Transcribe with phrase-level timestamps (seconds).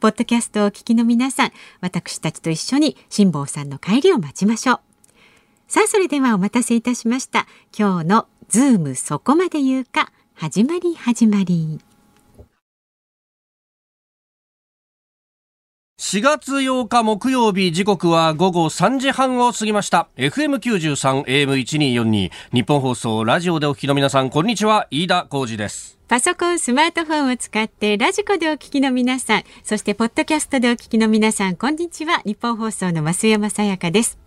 [0.00, 4.80] ポッドキャストをお聞きの皆さん、私たちと一緒に辛坊さんの帰りを待ちましょう。
[5.68, 7.46] さあ、それではお待たせいたしました。
[7.78, 11.80] 今日のズームそこまで言うか、始まり始まり。
[16.00, 32.20] 4月8日木曜日時刻は午後3時半を過ぎました FM93 AM1242 ニッポン放送ラジオでお聞きの皆さんこんにちは飯田浩司ですパソコン、スマートフォンを使ってラジコでお聞きの皆さん、そしてポッドキャストでお聞きの皆さん、こんにちは。
[32.24, 34.18] ニッポン放送の増山さやかです。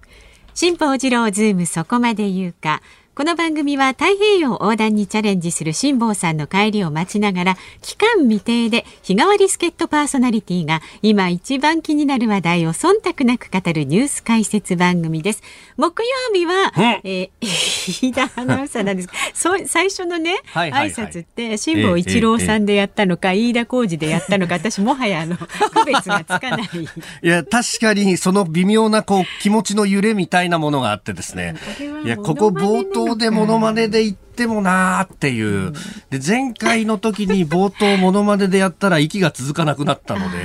[0.54, 2.82] 辛坊治郎ズームそこまで言うか。
[3.16, 15.44] この番組は太平洋横断にチャレンジする辛坊さんの帰りを待ちながら期間未定で日替わり助っ人パーソナリティが今一番気になる話題を忖度なく語るニュース解説番組です。
[15.78, 25.46] 木曜日は、うん、えー、飯田アナウンサーなんですそう最初のね、はいはいはい、挨拶って辛坊一郎さんでやったのか、えーえー、飯田浩二でやったのか私もはやあの区
[25.86, 26.70] 別がつかない。
[27.22, 31.54] いや確かにその微妙なこう気持ちの揺れみたいなものがあってですね。
[32.04, 35.74] いやここ冒頭でモノマネで言ってもなーっていう。
[36.10, 40.38] で、前回の時に冒頭モノマネでやったら息が続かなくなったので、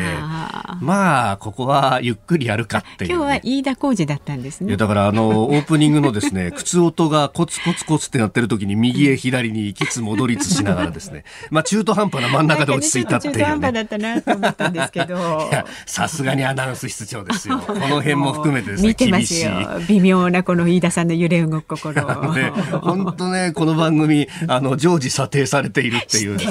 [0.80, 4.76] まあ、ここはゆっくりやるかっていう、ね、今日は飯田浩二だったんですね。
[4.76, 15.18] だからあの、オープニングのですね、 靴音がコツコツコツってなってる時に右へ左にきつ戻りつしながらですね、まあ中途半端な真ん中で落ち着いたっていう、ね、中途半端だったなと思ったんですけど。
[15.86, 17.58] さすがにアナウンス室長ですよ。
[17.66, 19.52] この辺も含めてですね、見てますよ。
[19.88, 21.94] 微妙なこの飯田さんの揺れ動く心。
[22.34, 22.52] ね、
[22.82, 26.44] 本当ね、この番組、あの、常時査定されているっていう、ね、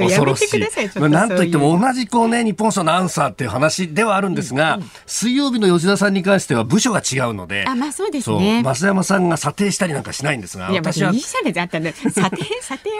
[0.00, 0.60] 恐ろしい。
[0.98, 8.62] まあ、なんといっても同じこうね、日本のアンサーっていう話ではあるんですが、うんうん、水曜日の吉田さんに関しては部署が違うので、あ、まあそうですね。
[8.62, 11.12] 増山さんが査定したりなんかしないんですが、いや、私は。
[11.12, 12.22] いいじゃないですか。
[12.22, 12.90] 査定、査定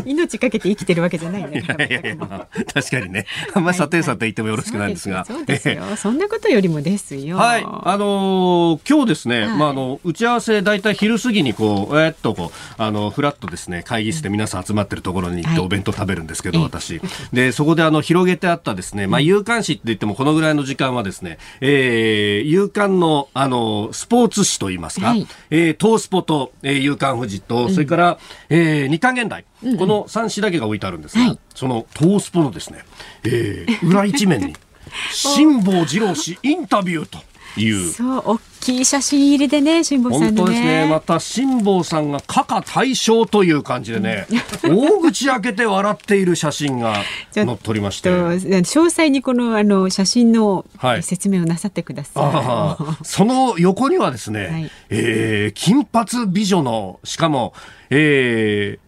[0.00, 1.64] を命かけて生きてるわけじゃないね。
[1.78, 3.26] いやいやいや、確かにね。
[3.54, 5.24] あんまり査定査定言ってもよろしくないんですが。
[5.24, 5.82] そうですよ。
[5.96, 7.36] そんなことよりもですよ。
[7.36, 7.64] はい。
[7.64, 17.00] あのー、今日ですね、はい、まあ、あの、打ち合わせ大体昼過ぎにこう、えー、っとこう、あの、フラットですね、会議室で皆さん集まってるところに行ってお弁当食べるんですけど、はい、私。
[17.32, 28.18] で、そこであの、広げてあったですね、まあ、有刊誌って言ってもこのぐらいの時間はですね、えー、夕刊の、あの、スポーツ紙といいますか、はい、えー、東スポと、えー、夕刊富士と、それから、
[28.48, 32.84] えー、日刊現代、うん、この3紙だけが置いてあるんですが、はい、その東スポのですね、
[33.24, 34.54] えー、裏一面に、
[35.12, 37.18] 辛坊治郎氏インタビューと。
[37.60, 37.90] いう。
[37.90, 40.88] そう大きい写真入りでね辛坊さん、ね、本当ですね。
[40.90, 44.26] また辛坊さんが加賀大将という感じでね
[44.64, 46.96] 大口開けて笑っている写真が
[47.32, 48.10] 載っておりまして。
[48.10, 50.64] 詳細にこのあの写真の
[51.02, 57.52] 説明をなさってください、はい、その横にはですね、はい、えー、金髪美女のしかも
[57.90, 58.85] えー、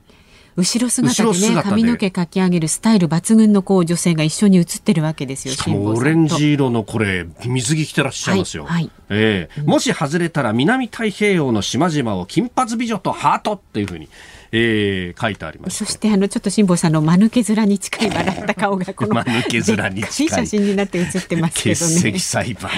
[0.58, 14.08] 後ろ姿でね髪の毛かき上げるスタイル抜群のこう女性が一緒に写ってるわけですよしかもオレンジ色のこれ水着着てらっしゃいますよ、はいはい、えー、うん、もし外れたら南太平洋の島々を金髪美女とハートっていうふうに
[14.52, 20.28] えー、書いてあります、そしてあのちょっと辛坊さんの間抜け面に近い笑った顔がこの間抜け面に近い。
[20.28, 21.94] 写真になって写ってますけどね。
[21.94, 22.70] 欠席裁判。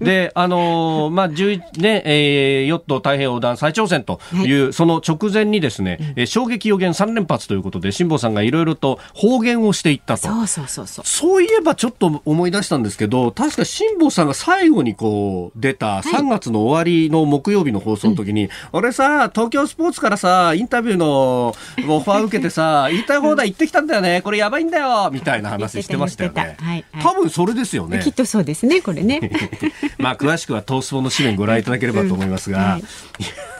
[0.00, 10.28] であのー、まあ11ね、えー、ヨット太平洋横断再挑戦という、はい、その直前にですね、うん、衝撃予言3連発ということで辛坊さんがいろいろと方言をしていったと。
[10.28, 11.04] そうそうそうそう。
[11.04, 21.48] そういえばちょっと思い出したんですけど確か辛坊さんが最後にこう出た3月の終わりの木曜日の放送の時に、はい、俺さ東京スポーツからさインタタビューの
[21.88, 26.56] オファー受けてさ、言いたい放題言ってきたんだよね、これやばいんだよ、みたいな話してましたよね。
[26.60, 28.00] はい、多分それですよね。
[28.02, 29.30] きっとそうですね、これね。
[29.96, 32.82] まあ、詳しくは東スポの紙面ご覧いただければと思いますが、うん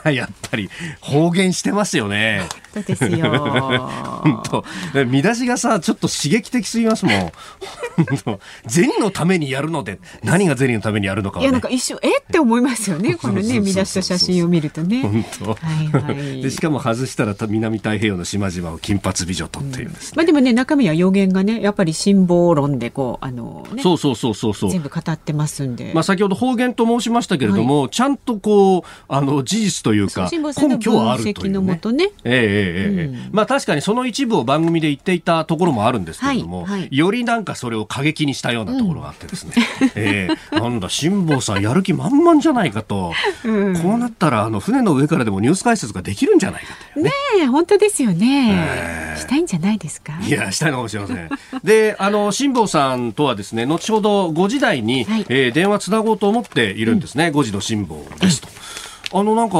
[0.05, 0.69] はい、 やっぱり
[1.01, 2.43] 方言してますよね。
[2.77, 3.31] 当ですよ。
[4.23, 4.43] 本
[4.93, 7.33] 当見出しがさちょっと刺激的すぎますもん。
[8.67, 12.19] 銭のためにやるので何が銭のためにやるのか、ね、いやなんか一瞬え？
[12.19, 13.15] って思いますよね。
[13.15, 15.03] このね見出しと写真を見るとね。
[15.03, 15.55] 本当。
[15.55, 16.43] はいはい。
[16.43, 20.13] でしかも外したら南太平洋の島々を金髪美女とっていうですね。
[20.17, 24.71] まあでもね中身は予言がねやっぱり辛抱論でこうあの、ね、そうそうそうそうそう。
[24.71, 25.93] 全部語ってますんで。
[25.95, 31.77] まあ先ほど方言と申しましたけれども、はい、ちゃんとこうあの事実というか根拠はあるというね。
[31.93, 40.59] ねええええええ、まあ確かにその一部を番組で言っていたところもあるんですけれども、はいはい、よりなんかそれを過激にしたようなところがあってですね、うん、ええ。
[40.59, 43.13] なんだ辛坊さんやる気満々じゃないかと、
[43.45, 47.11] うん、こうなったらあの船の上からでもニュース解説ができるんじゃないかとね。
[47.39, 47.47] ね。
[47.47, 50.19] 本当ですよね、えー、したいんじゃないですか？
[50.21, 51.31] いやしたいのかもしれません。
[51.63, 58.49] であの辛坊さんとはですね後ほど5時台に、はい、えー、電話つなごうと思っているんですね、うん、5時の辛坊ですと。
[59.13, 59.57] あのなんか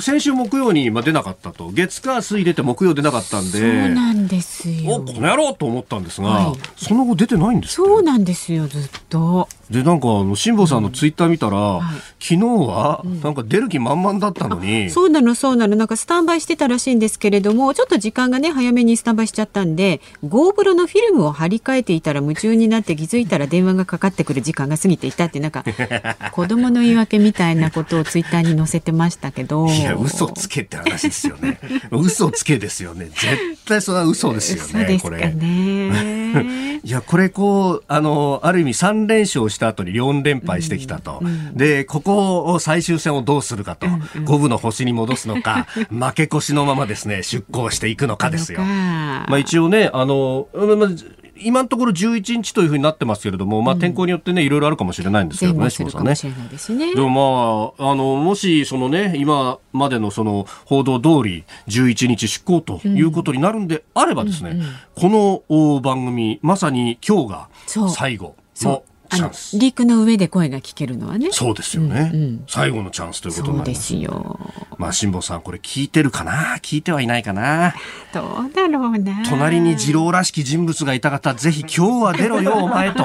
[0.00, 1.72] 先週木曜にまあ出なかったと。
[1.72, 3.58] 月火水出て木曜出なかったんで。
[3.58, 4.94] そうなんですよ。
[4.94, 15.74] おこの野郎と思ったんですが、はい、その後出てないんですそうなんですよずっとでなんかあの辛坊さんのツイッター見たら、うんはい、昨日はなんか出る気満々だったのに、うん、そうなのそうなの。
[15.74, 25.64] なんかスタンバイしてたらしいんですけれどもちょっと時間がね早めにスタンバイしちゃったんで GoPro のフィルムを張り替えていたら夢中になって気づいたら電話がかかってくる時間が過ぎていたってなんか
[26.30, 29.66] 子供の言い訳みたいなことをツイッターに載せてましたけど。
[29.66, 31.58] いや嘘つけって話ですよね。
[31.90, 33.06] 嘘つけですよね。
[33.06, 35.34] 絶対それは嘘ですよねこれ。
[36.84, 48.60] いやこれこうあのある意味3連勝した後に4連敗してきたと、うんうん、でここを最終戦をどうするかと、うんうん、五分の星に戻すのか 負け越しのままですね出航していくのかですよ。
[48.60, 50.88] まあ一応ねあの、まあ
[51.36, 56.14] 今のところ11日というふうになってますけれども、まあ、天候によってね、いろいろあるかもしれないんですけどね、下さんね。
[56.94, 67.48] でもまあ、あの、もし、そのね、今までのその報道通り、11日出航ということになるんであればですね、うんうんうん、この番組、まさに今日が
[67.88, 71.28] 最後のあの陸の上で声が聞けるのはね。
[71.30, 73.88] そうですよね、うんうん、最後のチャンスということになります。
[73.88, 74.40] そうですよ。
[74.78, 76.56] まあ辛坊さんこれ聞いてるかな？
[76.62, 77.74] 聞いてはいないかな？
[78.12, 79.24] どうだろうな。
[79.28, 83.04] 隣に二郎らしき人物がいた方ぜひ今日は出ろよお前と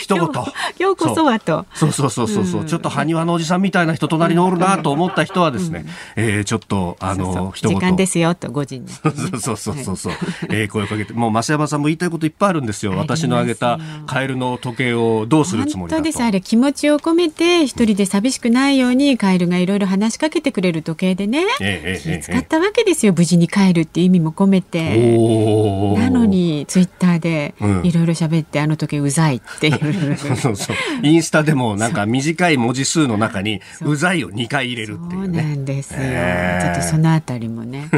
[0.00, 0.24] 一言。
[0.24, 1.66] 今日こそはと。
[1.74, 1.92] そう。
[1.92, 5.84] そうそうそうそう、うん、ちょっと埴輪のおじさんみたいな人隣におるなと思った人はですね、
[6.16, 7.78] うん、えー、ちょっとあの一言。
[7.78, 11.12] 時間ですよと5時に、そうそうそうそうそう、はい、えー、声をかけて。
[11.12, 12.92] もう増山さんも言いたいこといっぱいあるんですよ。
[12.96, 16.02] 私のあげたカエルの時計をどうするつもりだと。
[16.02, 16.22] です。
[16.22, 23.12] あれ気持ちを込めて一人で寂しくないようにカエルがいろいろ話しかけてくれる時計でね、ええ、気使ったわけですよ。
[23.16, 25.16] 無事に帰るっていう意味も込めて。
[25.98, 29.70] なのにツイッターでいろいろ喋って、あの時計うざいって
[30.16, 33.96] そうそうインスタでもなんか短い文字数の中にう。
[33.96, 37.90] ざいを2回入れるっていう、ね、そうなんですよ、えー、ちょっとそのあたりもね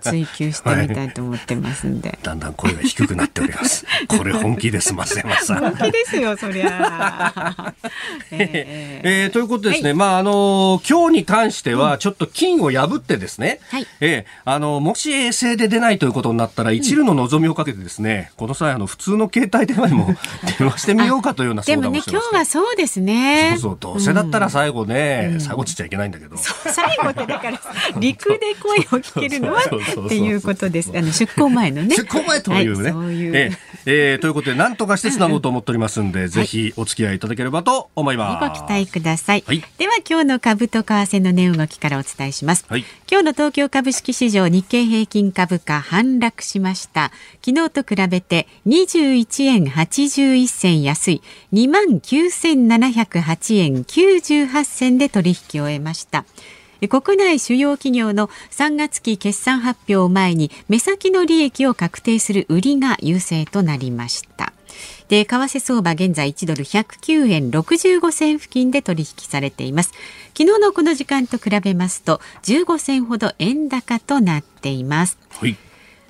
[0.00, 3.84] 追求してみたいと思ってますんで、はい、だんだん声が低くなっております。
[4.08, 5.58] これ本気です松山さん。
[5.58, 7.74] 本気ですよそりゃ。
[8.30, 20.06] えー、えー、ということですね、はい、まああの今日に関してはちょっと金を破ってですね、はい、えー、あのもし衛星で出ないということになったら、一縷の望みをかけてですねこの際あの普通の携帯電話にも
[20.58, 23.52] 電話してみようかというようなでもね今日はそうですね。
[23.52, 24.00] そうそうどう。
[24.00, 27.60] せだったら最後ね、うん、最後ちっちゃいけないんだけど、最後ってだから
[27.98, 30.92] 陸で声を聞けるのはっていうことです。
[30.94, 31.96] あの出航前のね。
[31.96, 33.56] 出航前というね、はい、ういうえー、
[33.88, 38.48] えー、ということで何とかしてつなごうと思っておりますんで、ぜひお付き合いいただければと思います。
[38.48, 47.12] ご期待ください、はい、では今日の株と為替の値動きからお伝えします、はい、今日の東京株式市場日経平均株価反落しました。
[47.44, 51.22] 昨日と比べて21円81銭安い。
[51.52, 56.24] 2万9708円98銭で取引を終えました
[56.88, 64.52] 国内主要企業の3月期決算発表を前に目先の利益を確定する売りが優勢となりました。
[65.08, 69.92] で為替相場現在1ドル109円65銭付近で取引されています。
[70.36, 75.56] 昨日のこの時間と比べますと15銭ほど円高となっています、はい。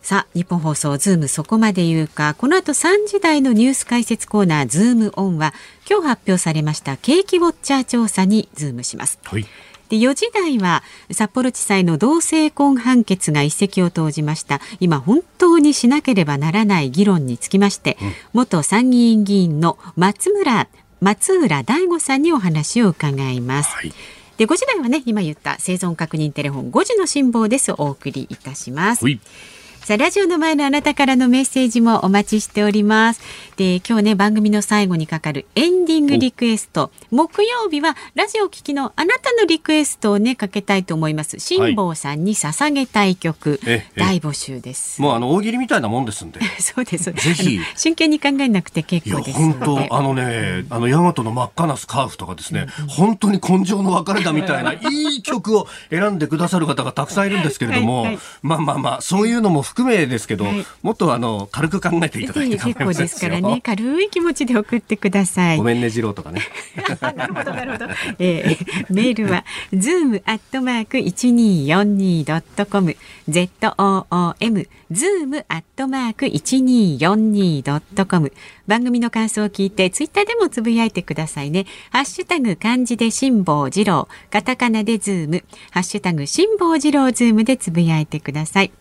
[0.06, 5.52] さあ、ニッポン放送ズームそこまで言うか、この後3時台のニュース解説コーナーズームオンは、
[5.90, 9.18] 今日発表されました景気ウォッチャー調査にズームします。
[9.24, 9.44] はい。
[9.88, 14.60] で4時台は札幌地裁の同性婚判決が一石を投じました。
[14.80, 20.68] 今本当にしなければならない議論につきまして、うん、元参議院議員の松浦
[21.00, 23.92] 松浦大吾さんにお話を伺います、はい、
[24.38, 27.72] で5時台はね今言った生存確認テレフォン5時の辛抱です。
[27.72, 29.20] お送りいたします、はい
[29.86, 33.20] さあラジオの前のあなたからのメッセージもお待ちしております。
[33.56, 36.90] で今日ね番組の最後にかかるエンディングリクエスト。
[37.12, 41.38] 木曜日はラジオ聞きのあなたのリクエストをねかけたいと思います。
[41.38, 45.00] 辛坊さんに捧げたい曲、はい、大募集です。
[45.00, 46.40] もうあの大喜利みたいなもんですんで。
[46.58, 47.60] そうですぜひ。
[47.76, 49.38] 真剣に考えなくて結構です。
[49.38, 54.78] 本当あのねあの大和の真っ赤なスカーフとかですね、うん、本当に今生の別れだみたいない
[55.18, 63.60] い曲を選んでくださる方がたくさんいるんですけれども、はいはい、まあまあまあそういうのも含めですけど、はい、もっとあの軽く考えていただいて結構ですからね。
[63.62, 65.58] 軽い気持ちで送ってください。
[65.58, 66.42] ごめんねジローとかね。
[67.00, 67.86] なるほどなるほど、
[68.18, 72.96] えー、メールはズームアットマーク一二四二ドットコム
[73.28, 78.32] z o o m ズームアットマーク一二四二ドットコム
[78.66, 81.66] 番組の感想を聞いてツイッターでもつぶやいてくださいね。
[81.90, 84.08] ハッシュタグ漢字で辛坊治郎。
[84.30, 85.44] カタカナでズーム。
[85.70, 88.72] ハッシュタグ辛坊治郎ズームでつぶやいてください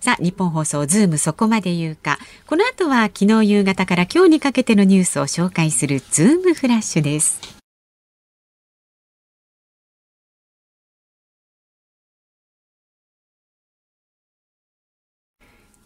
[0.00, 2.18] さあ、ニッポン放送ズームそこまで言うか。
[2.46, 7.58] この後は昨日夕方から今日にかけてのニュースを紹介するズームフラッシュです。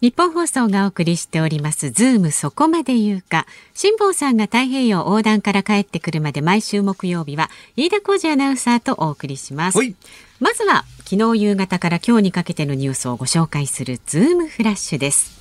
[0.02, 9.78] ニッポン放送がお送りしておりますズームそこまで言うか辛坊さんが太平洋横断から帰ってくるまで毎週木曜日は飯田浩司アナウンサーとお送りします
[10.42, 15.40] まずは昨日夕方から今日にかけてのニュースをご紹介するズームフラッシュです。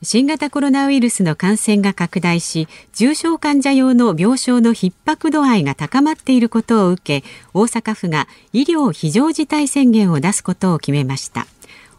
[0.00, 11.46] 新型コロナウイルスの感染が拡大し重症患者用の病床の逼迫度合いが高まっていることを受け大阪府が医療非常事態宣言を出すことを決めました。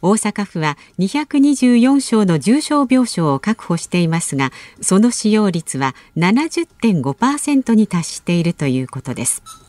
[0.01, 4.51] 大阪府は224床の重症病床を確保していますが
[4.81, 9.64] その使用率は70.5%に達しているということです。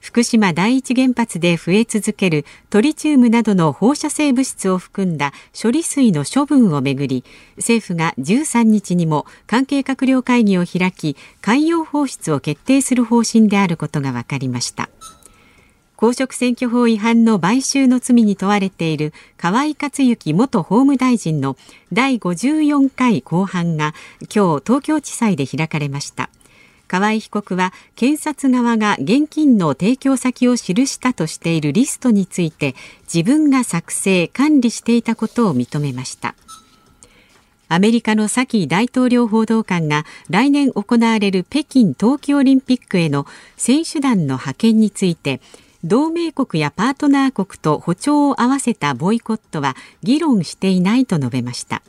[0.00, 7.24] 福島第一原発で増え続けるトリチウムなどの放射性物質を含んだ処理水の処分をめぐり
[7.56, 14.88] 政府が13日にも関係閣僚会議を開き海洋放出を決定する方針であることが分かりました。
[15.98, 21.56] 公職選挙法違反の買収の罪に問われている河井克行元法務大臣の
[21.92, 23.94] 第54回公判が
[24.32, 26.30] 今日東京地裁で開かれました。
[26.88, 36.34] 河井被告は検察側が現金の提供先を記したとしているリストについて自分が作成管理していたことを認めました。
[37.70, 43.26] アメリカのサキ大統領報道官が来年行われる北京冬季オリンピックへの
[43.58, 45.42] 選手団の派遣について
[45.84, 51.82] 同盟国やパートナー国と歩調を合わせたボイコットは議論していないと述べました。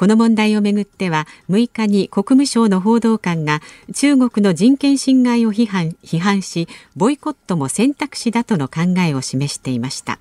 [0.00, 3.60] この問題をめぐっては6日に国務省の報道官が
[3.94, 10.18] 中国の人権侵害を批判批判しボイコットも選択肢だとの考えを示していました。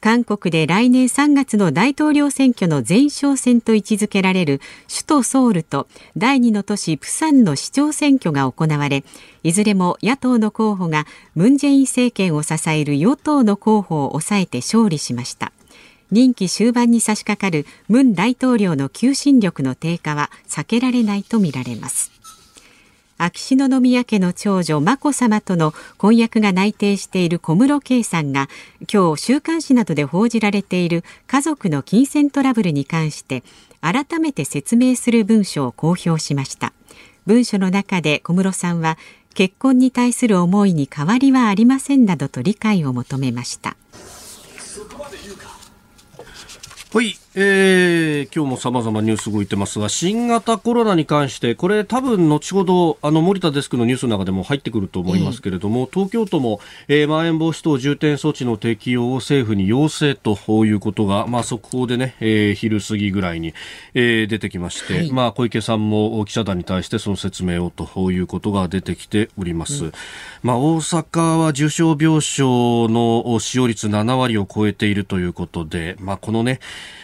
[0.00, 5.86] 韓国で来年3月の大統領選挙の前哨戦と位置づけられる首都ソウルと
[6.16, 9.04] 第2の都市プサンの市長選挙が行われ
[9.42, 15.52] いずれも野党の候補がムン・ジェイン政権を支える与党の候補を抑えて勝利しました。
[16.10, 22.12] 任期終盤に差し掛かるムン大統領の求心力の低下は避けられないとみられます。
[23.18, 28.48] 秋篠宮家の長女眞子さまとの婚約が内定している小室圭さんが
[28.92, 33.42] 今日週刊誌などで報じられている家族の金銭トラブルに関して
[33.80, 36.72] 改めて説明する文書を公表しました。
[37.24, 38.98] 文書の中で小室さんは
[39.34, 43.76] 結婚に対する思いに変わりはありませんなどと理解を求めました。
[46.96, 63.52] はい、えー、今日も様々ニュース動いてますが、新型コロナに関して、これ多分後ほど、あの、森田デスクのニュースの中でも入ってくると思いますけれども、うん、東京都も、えー、まん延防止等重点措置の適用を政府に要請ということが、まあ、速報でね、えー、昼過ぎぐらいに、
[63.92, 69.84] えー、出てきまして、はい、まあ、小池さんも記者団に対してその説明をということが出てきております。
[69.84, 69.92] うん、
[70.42, 76.60] まあ、大阪は重症病床の使用率7割を超えているということで、まあ、このね、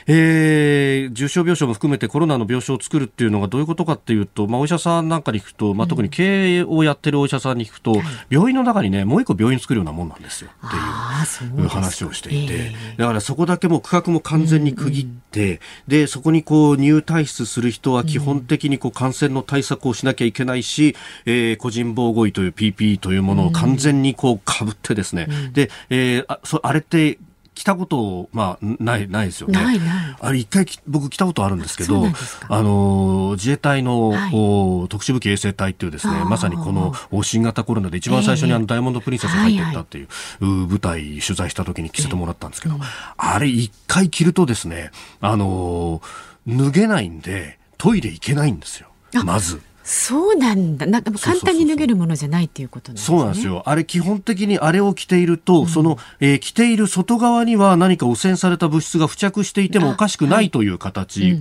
[0.07, 10.51] えー、重症病床も含めてコロナの病床を作るっていうのがどういうことかっていうと、まあ、お医者さんなんかに聞くと、まあ、特に経営をやってるお医者さんに聞くと、うん、病院の中にね、もう一個病院作るようなもんなんですよ。
[10.67, 27.19] っていう話をしていて、えー、だからそこだけも区画も完全に区切って、うんうん、で、そこにこう入退出する人は基本的にこう感染の対策をしなきゃいけないし、えー、個人防護衣という PPE というものを完全にこう被ってですね、うん、で、えー、あそあれって
[27.63, 29.63] 来たことまあないないですよね。
[29.63, 30.17] ないない。
[30.21, 32.07] あれ一回僕来たことあるんですけど、
[32.49, 34.31] あの自衛隊の、はい、
[34.89, 36.93] 特殊武器衛生隊っていうですね、まさにこの
[37.23, 40.09] 新型コロナで一番最初にあのダイヤモンドプリンセスが入っていったっていう、
[40.41, 42.83] えーはいはい、舞台取材した時に着せてもらったんですけど、えー、
[43.17, 44.91] あれ一回着るとですね、
[45.21, 46.03] あの
[46.49, 48.89] 脱げないんでトイレ行けないんですよ。
[49.25, 49.63] まず。
[49.85, 50.87] そうなんだ。
[50.87, 53.19] なんか簡単に脱げるものじゃないっていうことなんですね。
[53.19, 53.63] そうなんですよ。
[53.67, 61.37] あれ基本的にあれを着ていると、うん、その、えー、着ている外側には何か汚染された物質が付着していてもおかしくないという形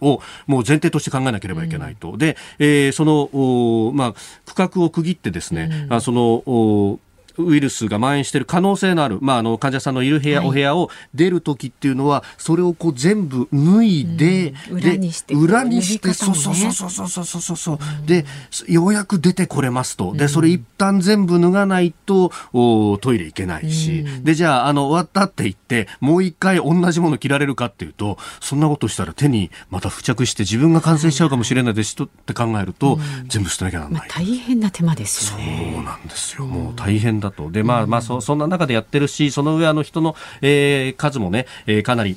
[0.00, 2.12] を、もう前提として考えなければいけないと。
[2.12, 4.12] うん、で、えー、その、おまあ、
[4.46, 7.00] 区画を区切ってですね、うん、あその、お
[7.46, 18.02] ウイルスが蔓延している可能性のある、まあ、あの患者さんのいる部屋、はい、お部屋を出るときっていうのはそれをこう全部脱いで、うん、裏にして裏にして、ね、そうそうそうそうそうそうそう、う。
[18.02, 18.24] ん、で
[18.68, 20.14] ようやく出てこれますと。
[20.14, 35.72] でそれ一旦全部脱がないとおトイレ行けないし、うん、でじゃああの終わったって言ってもう一回同じもの着られるかっていうとそんなことしたら手にまた付着して自分が感染しちゃうかもしれないですとって考えると、全部捨てなきゃならない、まあ、大変な手間ですよね。
[35.74, 36.46] そうなんですよ。
[36.46, 37.50] もう大変だと。
[37.50, 42.16] で、まあ、まあそ、そんな中でやってるし、その上、あの人の、えー、数もね、えー、かなり、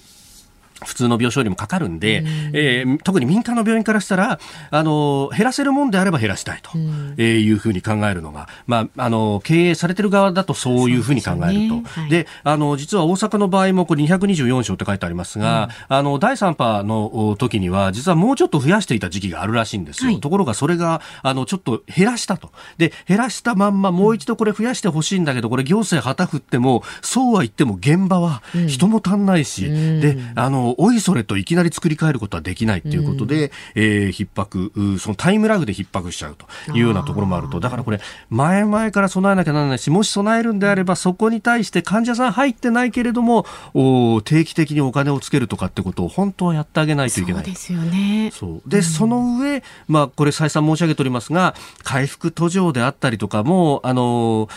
[0.84, 4.40] 普通の病床よりもかかるんで、うん、えー、特に民間の病院からしたら、
[4.72, 12.02] あの、減らせるもんであれば減らしたいと、うん、えー、いうふうに考えるのが、まあ、あの、経営されてる側だとそういうふうに考えると。
[12.10, 20.12] で、ねはい、あの、実は大阪の場合もこれ224床って書いてありますが、うん、あの、第3波の時には、実はもうちょっと増やしていた時期があるらしいんですよ。
[20.12, 22.52] はい、ところがそれが、あの、ちょっと減らしたと。
[22.78, 47.44] で、減らしたまんまもう一度これ増やしてほしいんだけど、これ行政旗振っても、そうは言っても現場は人も足んないし、で、あの、おいそれといきなり作り変えることはできないということで、うん、えー、逼迫、そのタイムラグで逼迫しちゃうというようなところもあると、だからこれ、前々から備えなきゃならないし、もし備えるんであれば、そこに対して患者さん入ってないけれども、お定期的にお金をつけるとかってことを本当はやってあげないといけない。
[47.44, 48.32] そうですよね。
[48.34, 48.70] そう。
[48.70, 54.50] で、うん、その上、まあ、これ再三申し上げておりますが、回復途上であったりとかも、あの、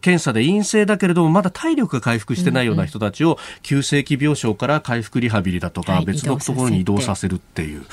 [0.00, 7.84] 検査で陰性だけれども、まだ体力が回復してないような人たちを、急性期病床から回復リハビリだとか、別のところに移動させるっていう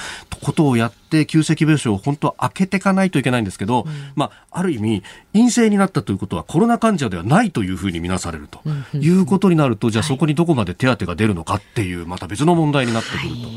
[0.42, 5.03] ことをやって急性期病床を本当は開けていかないといけないんですけど、うん、まあ、ある意味
[5.34, 8.62] 陰性になったということはコロナ患者ではないというふうに見なされると
[8.98, 13.27] いうことになると、じゃあそこにどこまで手当が出るのかっていうまた別の問題になってくると。
[13.27, 13.53] は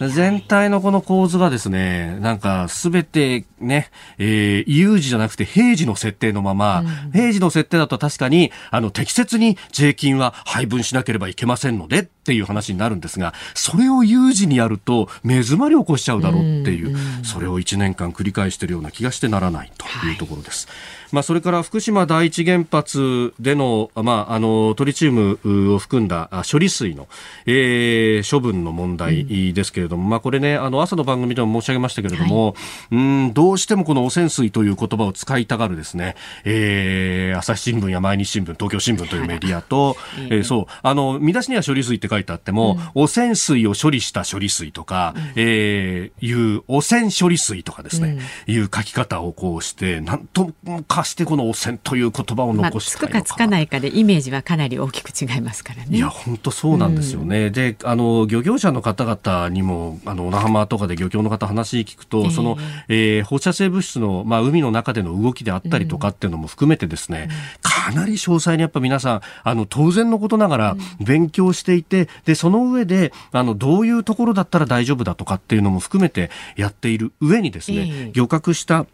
[0.00, 20.66] いはい、全体のこの構図がですね、なんかすべてね、えー、有事じゃなくて平時の設定のまま、うん、平時の設定だと確かにあの適切に税金は配分しなければいけませんのでっていう話になるんですが、それを有事にやると目詰まりを起こしちゃうだろうっていう、それを1年間繰り返しているような気がしてならないというところです。
[20.68, 20.76] はい
[21.14, 25.38] まあ、それから福島第一原発での,、まあ、あのトリチウム
[25.74, 27.06] を含んだ処理水の、
[27.46, 50.52] えー、処分の問題ですけれども、うん、まあ、これねあの朝の番組でも申し上げましたけれども、はい、うんどうしてもこの汚染水という言葉を使いたがるですね、えー、朝日新聞や毎日新聞東京新聞というメディアと、えー、そうあの見出しには処理水って書いてあっても、うん、汚染水を処理した処理水とか、うん、えー、いう汚染処理水とかですね、いう書き方をこうしてなんと
[50.88, 55.96] かしてこの汚染という言葉を残したいのか、まあ、つくかつかないかでイメージはかなり大きく違いますからね。
[55.96, 57.46] いや本当そうなんですよね。
[57.46, 62.56] うん、であの漁業者の方々にもあの小名浜とかで漁協の方話聞くと、えー、その、
[62.88, 78.86] えー、放射性物質のまあ海の中での動きであったりとかっていうのも含めてですね、うん、かなり詳細にやっぱ皆さんあの当然のことながら勉強していて、でその上であのどういうところだったら大丈夫だとかっていうのも含めてやっている上にですね、えー、漁獲した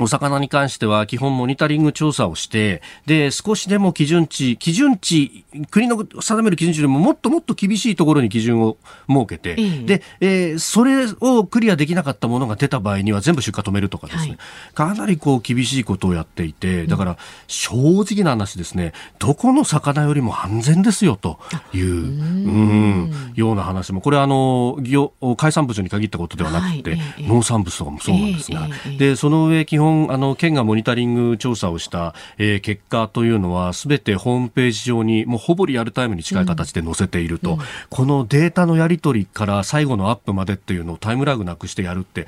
[0.00, 14.38] お魚に関しては基本モニタリング調査をして、で、少しでも基準値、基準値、国の定める基準値よりももっともっと厳しいところに基準を設けて、で、えー、それをクリアできなかったものが出た場合には全部出荷止めるとかですね、はい、
[14.74, 21.38] かなりこう厳しいことをやっていて、だから正直な話ですね、どこの魚よりも安全ですよと
[21.74, 24.78] いう、うん、ような話も、これあの、
[25.36, 42.26] 海産物に限ったことではなくて、はい、農産物とかもそうなんですが、で、その上基本本あの県がモニタリング調査をした、えー、結果というのはすべてホームページ上にもうほぼリアルタイムに近い形で載せていると、うん、このデータのやり取りから最後のアップまでっていうのをタイムラグなくしてやるって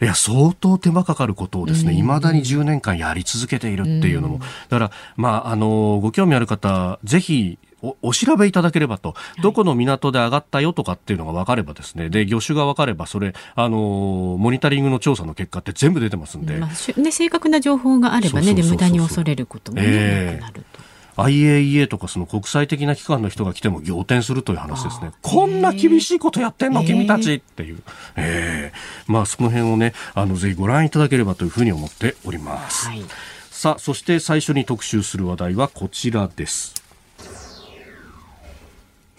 [0.00, 16.56] いや相当手間かかることをですね、い、ま、だに10年間やり続けているっていうのも、だから、まあ、あのご興味ある方ぜひおお調べいただければと、どこの港で上がったよとかっていうのが分かればですね、で、魚種が分かれば、それ、あのモニタリングの調査の結果って全部出てますんで。
[16.56, 20.86] まあ、ね、正確な情報があればね、で無駄に恐れることもね、えー、なくなると。
[21.16, 25.12] IAEA とかその国際的な機関の人が来ても仰天するという話ですね。
[25.22, 27.82] こんな厳しいことやってんの、君たちっていう。
[28.16, 32.88] えー、まあその辺をね、あの、ぜひご覧いただければというふうに思っております。
[32.88, 33.02] はい、
[33.50, 36.75] さあ、そして最初に特集する話題はこちらです。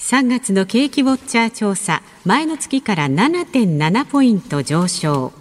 [0.08, 5.34] 3月の景気ウォッチャー調査前の月から7.7ポイント上昇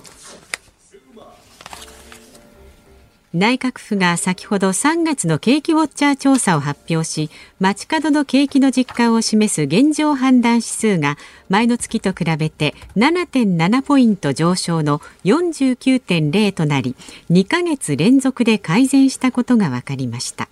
[3.32, 11.16] 内閣府が先ほど3月の景気ウォッチャー調査を発表し街角の景気の実感を示す現状判断指数が
[11.48, 16.96] 前の月と比べて7.7ポイント上昇の49.0となり
[17.30, 20.48] 2ヶ月連続で改善したことが分かりました。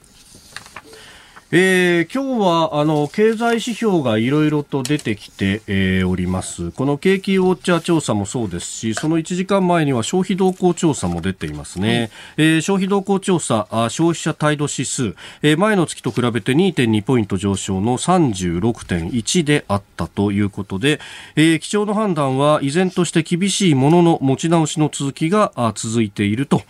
[1.57, 6.73] えー、今日はあの経済指標がいろいろと出てきて、えー、おります。
[6.73, 20.99] この景気ウォッチャー調査もそうですしその1時間前には消費動向調査も出ていますね、うん、えー、消費動向調査あ消費者態度指数、えー、前の月と比べて2.2ポイント上昇の36.1であったということで、
[21.37, 26.63] えー、基調の判断は依然として厳しいものの持ち直しの続きが続いていると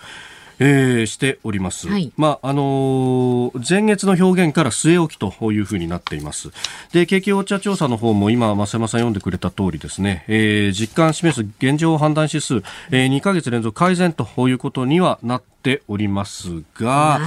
[0.58, 1.88] えー、しております。
[1.88, 6.50] はい、まああのー、前月の表現から据え置きというふうになっています。
[6.92, 17.18] で、景気ウォッチャー調査の方も今、増山さん読んでくれた通りですね、えー、実感示す現状判断指数、えー、2ヶ月連続改善ということにはなってておりますが、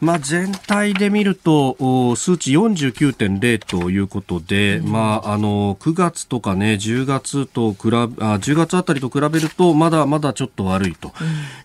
[0.00, 8.00] まあ、全体で見ると数値49.0ということで、うん、まあ、あの9月とかね10月と比べあ
[8.38, 11.12] 10月あたりと比べるとまだまだちょっと悪いと、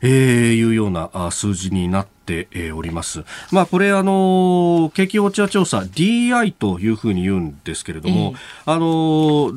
[0.03, 3.23] うん、えー、いうような数字になっております。
[3.51, 8.35] まあ、これ、あの、景気ウォッチャー調査 DI というふうに言うんですけれども、
[8.67, 9.51] えー、あの、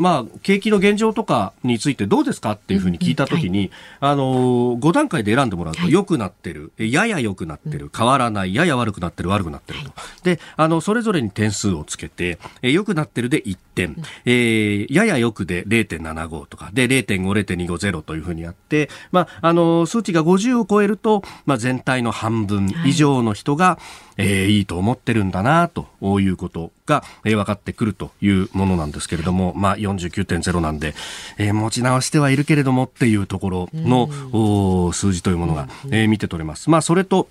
[0.00, 3.70] まあ、景気の現状とかについてどうですかっていうふうに聞いたときに、はい、
[4.12, 9.92] あの、5段階で選んでもらうと、良くなってる、はい、やや良くなってる、変わらない、やや悪くなってる、悪くなってると。
[10.22, 25.86] で、あの、それぞれに点数をつけて、え良くなってるで1点、えー、やや良くで0.75とか、で、0.5、0.25、0というふうにやって、まあ、あの、数値が50を超えると、まあ、全体の半分以上の人が、はいえー、いいと思ってるんだなと
[26.20, 30.94] いうことが、えー、分かってくるというものなんですけれども、まあ、49.0なんで、
[31.38, 36.70] えー、持ち直してはいるけれどもっていうところの、数字というものが、えー、見て取れます。
[36.70, 37.28] まあ、それと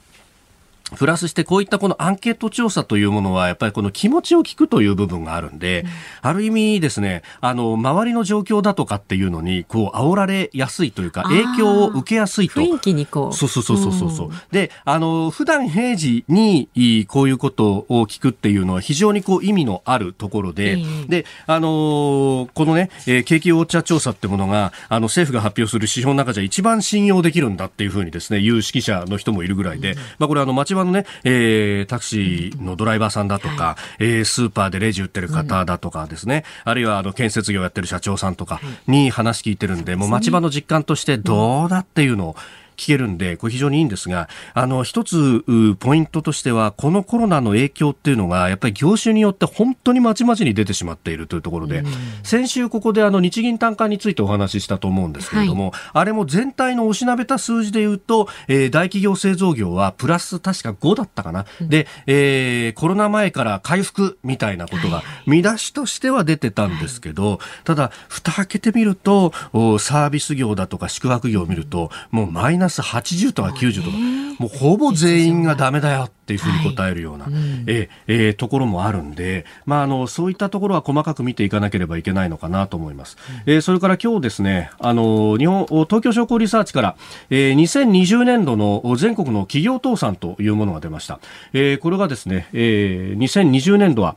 [0.96, 5.90] プラスしてこういったこのアンケート調査というものはやっぱりこの気持ちを聞くという部分があるんで、うん、
[6.22, 12.62] ある意味ですね、あの、周りの状況だとかっていうのに、こう、煽られやすいというか、影響を受けやすいと。
[12.62, 13.36] 雰囲気にこう。
[13.36, 14.28] そうそうそうそうそう。
[14.28, 16.70] うん、で、あの、普段平時に
[17.08, 42.36] こういうことを聞くっていうのは非常にこう意味のあるところで、で、あのこのね、えー、景気ウォッチャー調査ってものが、あの、政府が発表する指標の中じゃ一番信用できるんだっていうふうにですね、有識者の人もいるぐらいで、うん、まあこれあの、町場のね、えー、タクシーのドライバーさんだとか、はい、えー、スーパーでレジ売ってる方だとかですね、うん、あるいはあの建設業やってる社長さんとかに話聞いてるんで、もう町場の実感としてどうだっていうのを、
[42.80, 45.44] 聞けるんで、これ非常にいいんですが、あの、一つ、
[45.80, 51.84] ポイントとしては、このコロナの影響っていうのが、やっぱり業種によって本当にまちまちに出てしまっているというところで、
[52.24, 61.46] 先週ここであの、日銀単価についてお話ししたと思うんですけれども、はい、あれも全体のおしなべた数字で言うと、えー、大企業製造業はプラス確か5だったかな。
[61.62, 69.34] うん、で、えー、コロナ前から回復みたいなことが、見出しとしては出てたんですけど、はい、ただ、蓋開けてみると、
[69.80, 73.98] サービス業だとか宿泊業を見ると、もうマイナスス80とか90とか、
[74.40, 77.34] もうほぼ全員がダメだよっていうふうに答えるような、はい
[77.68, 83.18] ええー、ところもあるんで、まあ、あの、そういったところは細かく見ていかなければいけないのかなと思います。
[83.46, 86.96] うん、えー、それから今日ですね、あの、日本、東京商工リサーチから、
[87.30, 91.20] えー、2020年度の全国の企業倒産というものが出ました。
[91.54, 94.16] えー、これがですね、えー、2020年度は、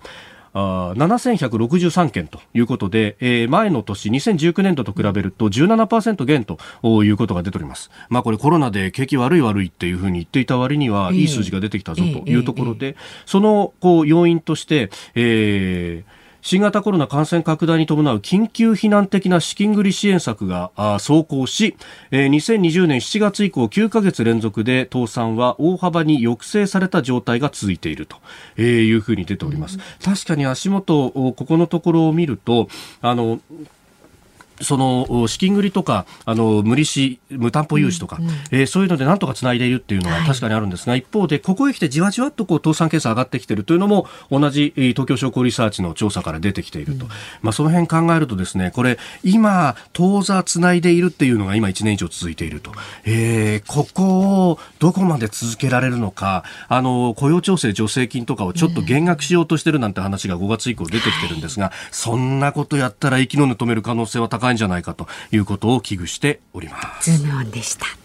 [0.54, 6.58] あ7163件ということで、えー、前の年2019年度と比べると17%減と
[7.04, 7.90] いうことが出ております。
[8.08, 21.76] まあこれコロナで景気悪い悪いっていうふうに言っていた割にはいい数字が出てきたぞというところで、そのこう要因として、えー新型コロナ感染拡大に伴う緊急避難的な資金繰り支援策が走行し、
[22.11, 29.78] 2020年7月以降9ヶ月連続で倒産は大幅に抑制された状態が続いているというふうに出ております。
[30.05, 32.68] 確かに足元、ここのところを見ると、
[33.00, 33.40] あの、
[34.62, 47.11] その資金繰りとかあの無利子無担保融資とか、うんうん、えー、そういうのでなんとかつないでいるっていうのは確かにあるんですが、はい、一方でここへ来てじわじわっとこう倒産係数上がってきているというのも同じ東京商工リサーチの調査から出てきていると、うん、
[47.42, 52.72] まあ、その辺考えるとですねこれ今当座つないでいるっていうのが今1年以上続いていると、
[53.05, 67.10] えー、ここをどこまで続けられるのかあの雇用調整助成金とかをちょっと減額しようとしてるなんて話が5月以降出てきてるんですが、そんなことやったら息の根止める可能性は高いんじゃないかということを危惧しております。
[67.18, 68.01] ズームオンでした。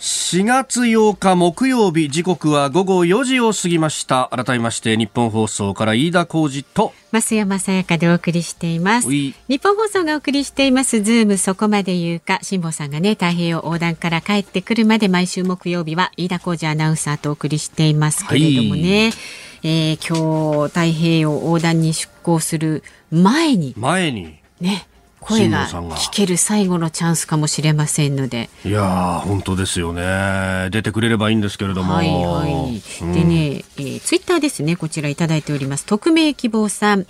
[0.00, 4.30] 4月8日木曜日時刻は午後4時を過ぎました。
[4.32, 9.10] 改めましてニッポン放送から飯田浩司と増山さやかでお送りしています。
[9.10, 11.02] ニッポン放送がお送りしています。
[11.02, 23.74] ズームそこまで言うか辛坊さんがね太平洋横断から帰ってくるまで毎週木曜日は飯田浩司アナウンサーとお送りしていますけれどもね、はい、えー、今日太平洋横断に出港する前に。
[23.76, 24.40] 前に。
[24.62, 24.86] ね
[25.20, 28.50] 声が聞ける最後のチャンスかもしれませんので。
[28.64, 30.68] いや本当ですよね。
[30.70, 31.94] 出てくれればいいんですけれども。
[31.94, 34.76] はいはい、うん、でね、えー、ツイッターですね。
[34.76, 35.84] こちらいただいております。
[35.86, 37.06] 匿名希望さん。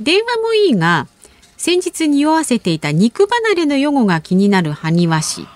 [0.00, 1.08] 電話もいいが
[1.56, 5.46] 先日匂わせていた肉離れの予後が気になる埴輪師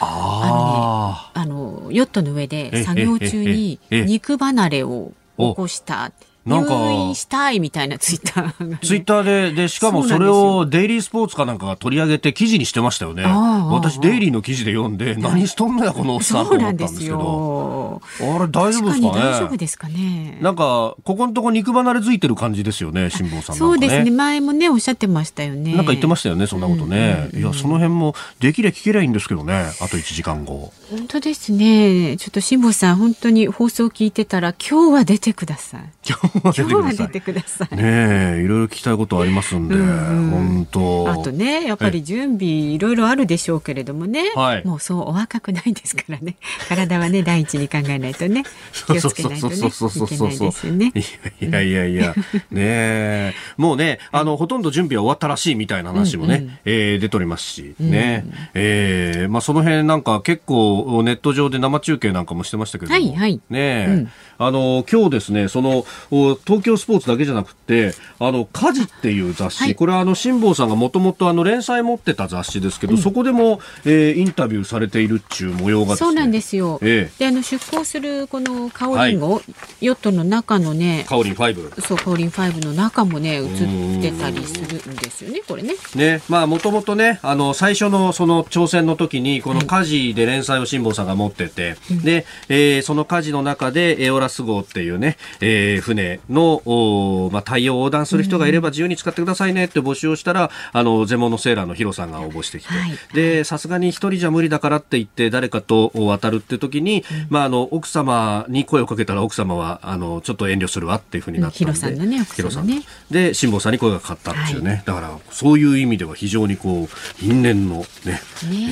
[0.00, 6.12] ああのねあのヨットの上で作業中に肉離れを起こした
[6.46, 13.24] なんか入院したいみたいなツイッターが、ね、ツイッターで、で、しかもそれをデイリースポーツかなんかが取り上げて記事にしてましたよね。
[13.24, 18.00] 私、デイリーの記事で読んで、何しとんのや、このおっさんと思ったんですけど。
[18.20, 19.12] あれ、大丈夫ですかね？
[19.12, 20.38] 大丈夫ですかね。
[20.40, 24.10] なんか、ここのとこ肉離れづいてる感じですよね、辛坊さん、ね、そうですね。
[24.10, 25.74] 前もね、おっしゃってましたよね。
[25.74, 27.28] なんか言ってましたよね、そんなことね。
[27.34, 30.72] いや、その辺も、できりゃ聞けりゃいいんですけどね、あと1時間後。
[30.90, 32.16] 本当ですね。
[32.16, 35.80] ちょっと辛坊さん、本当に放送聞いてたら、今日は出てください。
[36.08, 37.76] 今日 は出てください。
[37.76, 41.10] ねいろいろ聞きたいことありますんで、本当。
[41.10, 46.36] あとね、やっぱり準備いろいろあるでしょうけれどもね、はい、もうそうお若くないですからね、
[46.68, 48.44] 体はね第一に考えないとね、
[48.86, 50.92] 気をつけないとねいけないですよね。
[51.40, 52.14] いやいやいや、
[52.50, 76.78] ねもうね、あのほとんど準備は終わったらしいみたいな話もね、えー、出ておりますし、ね、うん、えー、まあその辺なんか結構ネット上で生中継なんかもしてましたけどはいはい、ね、うん、あの今日ですね、その東京スポーツだけじゃなくて、あの、家事っていう雑誌、はい、これはあの、辛坊さんがもともとあの、連載持ってた雑誌ですけど、うん、そこでも、えー、インタビューされているっちゅう模様が、ね、そうなんですよ。
[76.82, 81.80] えー、で、あの、出港するこのカオリンゴ、はい、ヨットの中のね、カオリン5。
[81.80, 85.74] そう、カオリン5の中もね、映ってたりするんですよね、これね。
[85.94, 111.58] ね、まあ、もともとね、あの、最初のその挑戦の時に、この家事で連載を辛坊さんが持ってて、はい、で、えー、その家事の中で、エオラス号っていうね、えー、船の、おまあ、太陽を横断する人がいれば自由に使ってくださいねって募集をしたら、あの、ゼモのセーラーのヒロさんが応募してきて、はい、で、さすがに一人じゃ無理だからって言って誰かと渡るって時に、うん、まあ、あの、奥様に声をかけたら奥様は、あの、ちょっと遠慮するわっていうふうになったんで。
[111.58, 112.82] ヒロさんのね、奥様ね。
[113.10, 114.70] で、辛坊さんに声がかかったんですよね。
[114.70, 118.20] はい、だから、そういう意味では非常にこう、因縁のね、ね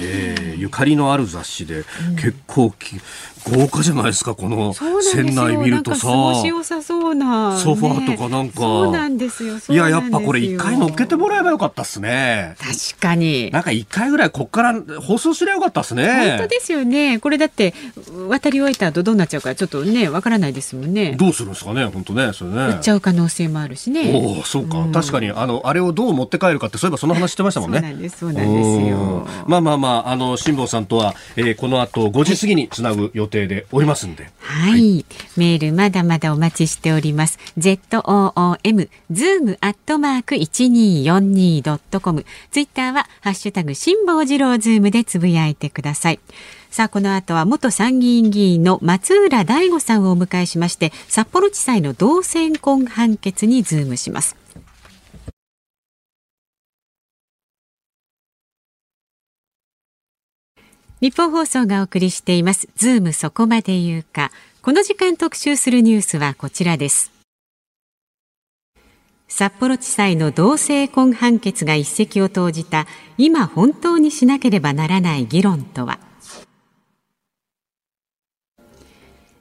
[0.03, 0.55] え。
[0.55, 1.85] ー、ゆかりのある雑誌で、
[2.17, 3.01] 結構き、
[3.51, 6.01] 豪華じゃないですかこの船内見るとさ。
[6.01, 8.61] ソファーとかなんか。
[8.61, 12.57] そうなんですよいややっぱこれ一回乗っけてもらえばよかったっすね。
[12.59, 13.51] 確かに。
[13.51, 16.37] なんか一回ぐらいこっから放送すればよかったっすね。
[16.39, 17.19] 本当ですよね。
[17.19, 17.75] これだって
[18.29, 21.17] 渡り終えた後どうなっちゃうかちょっとねわからないですもんね。
[21.19, 22.57] どうするんですかね本当ねそれね。
[22.57, 24.13] 売っちゃう可能性もあるしね。
[24.15, 27.79] おおそうか、うん、確かにあのあれをどう持って帰るかってそういえばその話してましたもんね。
[27.79, 29.29] そうなんですそうなんですよ。
[29.47, 34.31] まあまあまああの辛坊さんとは、えー、この後5時過ぎにつなぐ予定でおりますで。
[34.39, 35.05] はい、はい、
[35.37, 37.39] メールまだまだお待ちしております。
[37.59, 42.25] zoom zoom アットマーク一二四二ドットコム。
[42.51, 46.21] ツイッターはハッシュタグ辛坊治郎ズームでつぶやいてください。
[46.71, 54.44] さあこの後は元参議院議員の松浦大悟さんをお迎えしまして札幌地裁の同性婚判決にズームします。
[61.01, 62.69] ニッポン放送がお送りしています。
[62.77, 64.31] ズームそこまで言うか。
[64.63, 67.13] この時間特集するニュースはこちらです。
[69.29, 72.87] 札幌地裁の同性婚判決が一石を投じた
[73.19, 75.99] 今本当にしなければならない議論とは。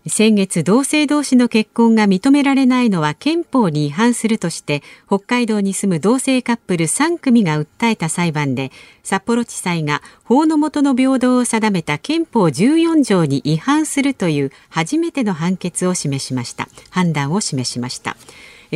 [0.07, 8.71] 先月同性同士の結婚が認められないのは憲法に違反するとして北海道に住む同性カップル3組が訴えた裁判で
[9.03, 16.67] 札幌地裁が法の下の平等を定めた憲法14条に違反するという初めての判決を示しました。
[16.89, 18.15] 判断を示しました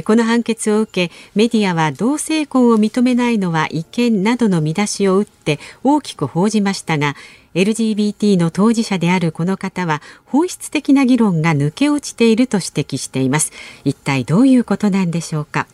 [0.05, 7.15] この判決を受けメディアは同性婚を認めないのは違憲などの見出しを打って大きく報じましたが
[7.55, 13.51] LGBT の当事者であるこの方は本質的な議論が抜け落ちていると指摘しています。
[13.83, 15.67] 一体どういうことなんでしょうか。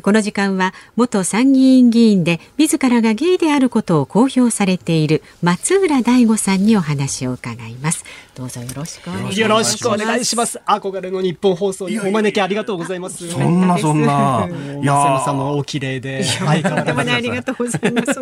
[0.00, 8.04] この時間は元参議院議員で自らがゲイであることを公表されている松浦大吾さんにお話を伺います。
[8.34, 9.40] どうぞよろしくお願いします。
[9.40, 10.60] よろしくお願いします。
[10.66, 13.28] 憧れの日本放送にお招きありがとうございます。
[13.28, 14.48] そんなそんな。
[14.82, 18.10] いやさんもお綺麗で相変わらずありがとうございます。
[18.10, 18.14] い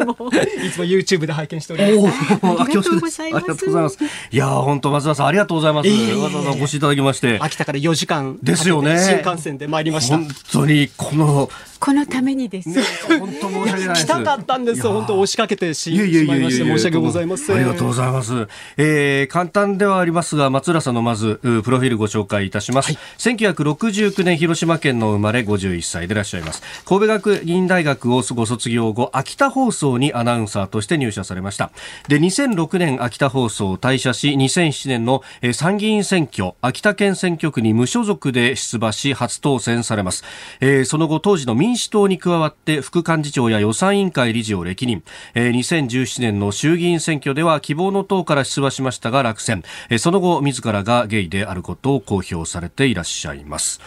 [0.72, 2.16] つも YouTube で拝見しております。
[2.42, 3.98] ありがとうございます。
[4.30, 5.88] いや本当松田さんありがとうございます。
[5.88, 7.38] わざわざお越しいただきまして。
[7.40, 8.38] 秋田から4時間。
[8.42, 8.98] ですよね。
[8.98, 10.16] 新幹線で参りました。
[10.16, 12.68] 本当にこのこのためにです。
[12.68, 12.82] ね、
[13.18, 14.04] 本当申し訳ないです。
[14.04, 14.82] 来たかったんです。
[14.82, 15.90] 本当押しかけてし
[16.26, 17.56] まいまして申し訳ございません。
[17.56, 18.48] ありがとうございます。
[18.76, 22.92] えー、簡単ではありますが、松浦さんのまずプロフィールご紹介いたします。
[22.92, 26.62] はい、1969年広島県の生まれ51歳でいらっしゃいます。
[26.84, 31.70] 神戸学院大学をご卒業後、秋田放送にアナウンサーとして入社されました。
[32.08, 40.24] で、2006年秋田放送を退社し、2007年の参議院選挙、秋田県選挙区に無所属で出馬し、初当選されます。
[40.60, 45.02] えー、その後、当時の民主党に加わって副幹事長や予算委員会理事を歴任、
[45.34, 53.80] えー、2017年の衆議院選挙では希望の党から出馬しましたが落選、えー、その後自らがゲイであることを公表されていらっしゃいます。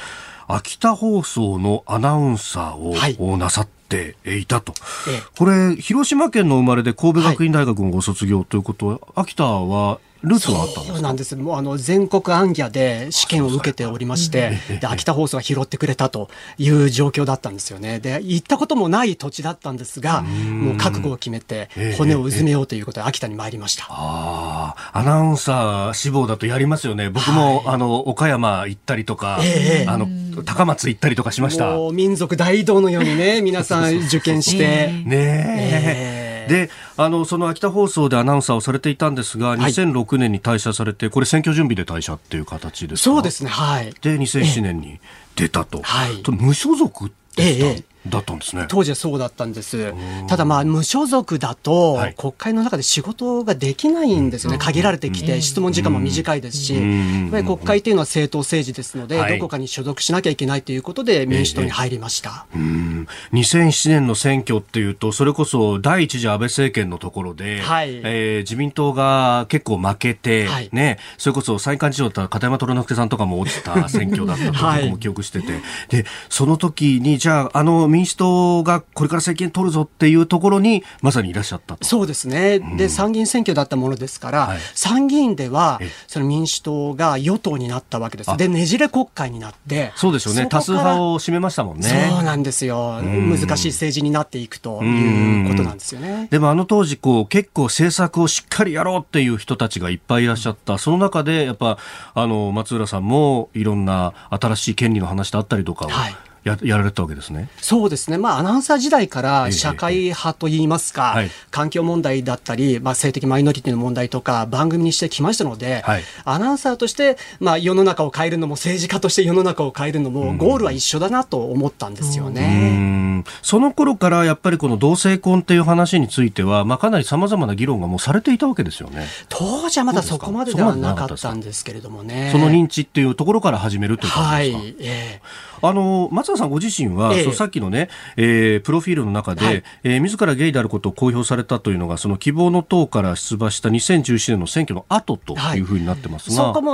[0.48, 3.82] 秋田放送のアナウンサーをなさって、
[4.26, 4.74] いたと、
[5.10, 11.36] ええ、これ広島県の生まれで神戸学院大学をご卒業ということは、はい、秋田はルーツはあったんですそうなんです。
[11.36, 18.00] もうあの全国アンギャで試験を受けておりまして、 で秋田放送が拾ってくれたという状況だったんですよね。
[18.00, 23.86] で行ったこともない土地だったんですが、もう覚悟を決めて骨をうずめようということで秋田に参りました。
[23.90, 27.10] ああ、アナウンサー志望だとやりますよね。
[27.10, 30.08] 僕も、はい、あの岡山行ったりとか、えー、あの
[30.44, 31.76] 高松行ったりとかしました。
[31.92, 34.58] 民族大移動のようにね、皆さん受験して。
[34.58, 36.28] ねえ。
[36.28, 36.50] えー。
[36.50, 43.94] であのその秋田放送でアナウンサーをされていたんですが、2006年に退社されてこれ選挙準備で退社っていう形ですそうですねはい。
[44.02, 45.00] で2007年に
[45.36, 48.66] 出たと、はい、無所属でした、ええだったんですね。
[48.68, 49.94] 当時はそうだったんです。
[50.28, 75.48] ただまあ無所属だと国会の中で仕事ができないんですよね、限られてきて質問時間も短いですし、国会というのは政党政治ですので、どこかに所属しなきゃいけないということで民主党に入りました、えー、2007年の選挙っていうとそれこそ第一次安倍政権のところで、はい、えー、自民党が結構負けて、はい、ね、それこそ再幹事長だった片山虎之助さんとかも落ちた選挙だったと僕も記憶してて、
[75.90, 88.38] でその時にじゃああの民主党がこれから政権取るぞっていうところにまさにいらっしゃったそうですね、うん、で参議院選挙だったものですから、はい、参議院ではその民主党が与党になったわけです。
[88.38, 90.48] でねじれ国会になってそうですよね。
[90.48, 92.10] 多数派を占めましたもんね。
[92.10, 96.28] そうなんですよ、うん、難しい政治になっていくということなんですよね。
[96.32, 100.78] でもあの当時こう結構政策をしっかりやろうっていう人たちがいっぱいいらっしゃった。
[100.78, 101.78] その中でやっぱ
[102.14, 107.50] あの松浦さんもいろんな新しい権利の話であったりとかを、はいややられたわけですね。
[107.58, 123.24] そうですね、まあ、アナウンサー時代から社会派といいますか、ええ環境問題だったり、まあ、性的マイノリティの問題とか番組にしてきましたので、はい、アナウンサーとして、まあ、世の中を変えるのも政治家として世の中を変えるのもゴールは一緒だなと思ったんですよね。
[123.44, 129.06] その頃からやっぱりこの同性婚っていう話については、まあ、かなりさまざまな議論がもうされていたわけですよね。
[129.30, 132.30] 当時はまだそこまでではなかったんですけれどもね。
[132.32, 134.76] その認知っていうところから始めるという感じですか、はい。
[134.80, 146.72] えーあの松田さんご自身は、ええ、さっきのね、えー、プロフィールの中で、はい、えー、自らゲイであることを公表されたというのがその希望の党から出馬した2017年の選挙の後というふうになってますが、はい、そこも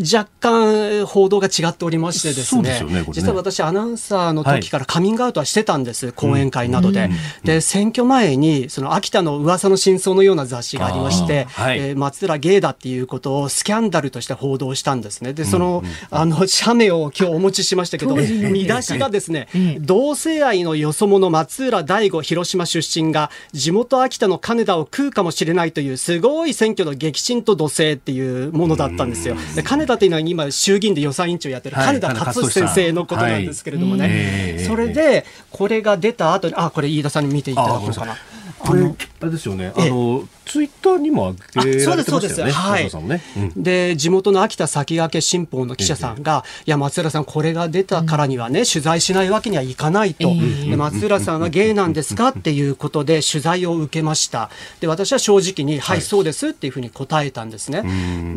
[0.00, 3.04] 若干報道が違っておりましてですね、すねね。
[3.10, 7.12] 実は私アナウンサーの時からカミングアウトはしてたんです、はい、講演会などで、うん、
[7.44, 15.32] で選挙前にその秋田の噂の真相のような雑誌がありまして、はい、えー、松浦ゲイだっていうことをスキャンダルとして報道したんですね。
[15.32, 15.88] でその、うん。
[15.88, 19.48] うん、あの写メを今日お持ちしましたけど見出しがですね、
[19.80, 29.36] 同性愛のよそ者松浦大吾広島出身が地元秋田の金田を食うかもしれないというすごい選挙の激震と土星っていうものだったんですよ。
[29.54, 38.16] で金田というのは今衆議院で予算委員長やってる金田達夫先生のことなんですけれどもね、それでこれが出た後にあこれ飯田さんに見ていただこうかな。
[38.60, 42.52] あのあれですよね、あの、ツイッターにも上げられてましたよね。
[42.52, 42.90] はい。
[43.04, 50.28] ねうん、で、地元の秋田先駆け新報の記者さんが、いや、松浦さん、これが出たからにはね、取材しないわけにはいかないと。
[50.68, 52.28] で松浦さんはゲイなんですか？
[52.28, 54.50] っていうことで取材を受けました。
[54.80, 57.82] で、私は正直に、はい、そうですっていうふうに答えたんですね。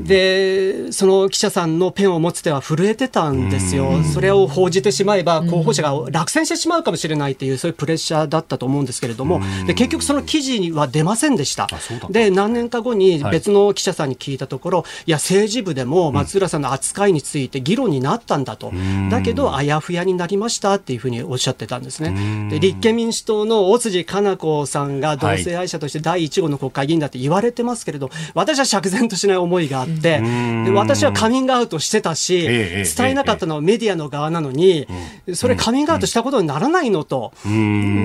[0.03, 4.03] で、その記者さんのペンを持つ手は震えてたんですよ。
[4.13, 11.67] それを報じてしまえば、候補者が落選してしまうかもしれないっていう、そういうプレッシャーだったと思うんですけれども、で結局その記事には出ませんでした。
[12.09, 18.71] で、何年か後に別の記者さんに聞いたところ、はい、いや、政治部でも松浦さんの扱いについて議論になったんだと。
[19.09, 22.49] だけど、あやふやになりましたっていうふうにおっしゃってたんですね。
[22.49, 34.87] で、立憲民主党の尾辻かな子さんが同性愛者として第1号の国会議員だって言われてますけれど、私は釈然としない思いがあって、で私はカミングアウトしてたし、伝えなかったのはメディアの側なのに、
[35.33, 37.33] それカミングアウトしたことにならないのと。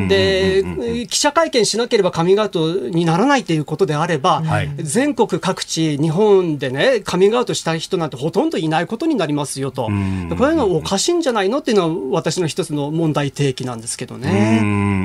[0.09, 14.61] で、記者会見しなければカミングアウトにならないということであれば、はい、全国各地、日本でね、カミングアウトしたい人なんてほとんどいないことになりますよと、こういうのおかしいんじゃないのっていうのは、私の一つの問題提起なんですけどね。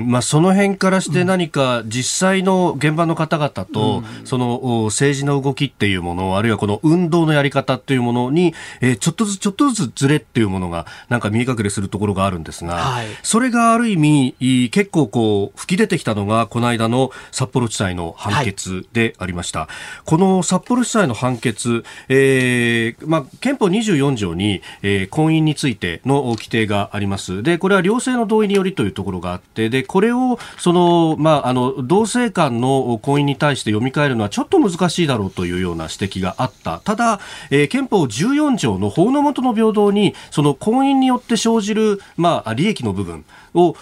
[0.08, 19.68] まあ、その辺からして何か実際の現場の方々と、その政治の動きっていうもの、あるいはこの運動のやり方っていうものに、えー、ちょっとずつちょっとずつずれっていうものが、なんか見え隠れするところがあるんですが、はい、それがある意味、結構こう、吹き出てきたのが、この間の札幌地裁の判決でありました。
[20.06, 27.44] この札幌地裁の判決、えーまあ、憲法24条に、えー、婚姻についての規定があります。
[27.44, 36.80] で、これは両性の同意によりというところがあって、で、これを、その、まあ、あの、同性間の婚姻に対して読み替えるのはちょっと難しいだろうというような指摘があった。
[36.80, 37.20] ただ、
[37.50, 43.76] えー、憲法14条の法の下の平等に、その婚姻によって生じる、まあ、利益の部分を、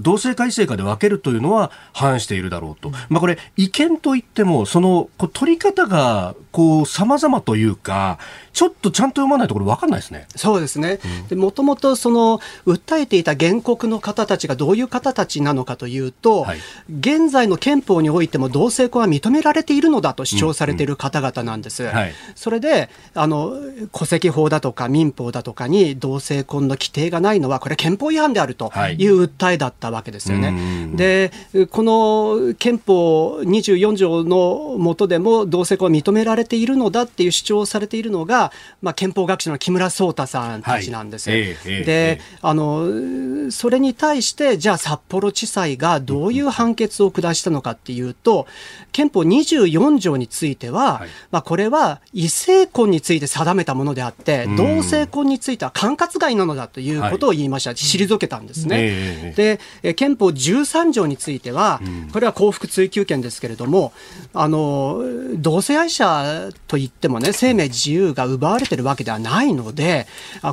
[0.00, 2.90] 同性改正下で分けるというのは反しているだろうと。
[3.08, 8.18] まあ、これ、違憲といっても、その、こう取り方が、こう、様々というか、
[8.58, 10.26] ちょっとちゃんと読まないところ分かんないですね。
[10.34, 10.98] そうですね。
[11.28, 16.58] で、もともとその、訴えていた原告の方たちがどういう方たちなのかというと、はい、
[16.98, 21.84] 現在の憲法においても同性婚は認められているのだと主張されている方々なんです。
[21.84, 23.52] うんうんはい、それで、あの、
[23.92, 30.48] 戸籍法だとか民法だとかに同性婚の規定がないのは、これ憲法違反であるという訴えだったわけですよね。
[30.48, 31.30] はい、で、
[31.70, 38.47] この憲法24条の下でも同性婚は認められているのだっていう主張をされているのが、
[38.82, 41.30] まあ、憲法学者の木村壮太さんたちなんです。
[41.30, 48.46] はい、で、あの、それに対して、じゃあ札幌地裁がどういう判決を下したのかっていうと、
[48.92, 57.70] 憲法24条については、はい、まあ、これは異性婚について定めたものであって、同性婚については管轄外なのだということを言いました。
[57.70, 59.34] はい、退けたんですね。
[59.36, 59.60] で、
[59.94, 61.80] 憲法13条については、
[62.12, 63.92] これは幸福追求権ですけれども、
[64.34, 65.02] あの、
[65.36, 70.06] 同性愛者といってもね、生命自由が奪われてるわけではないので、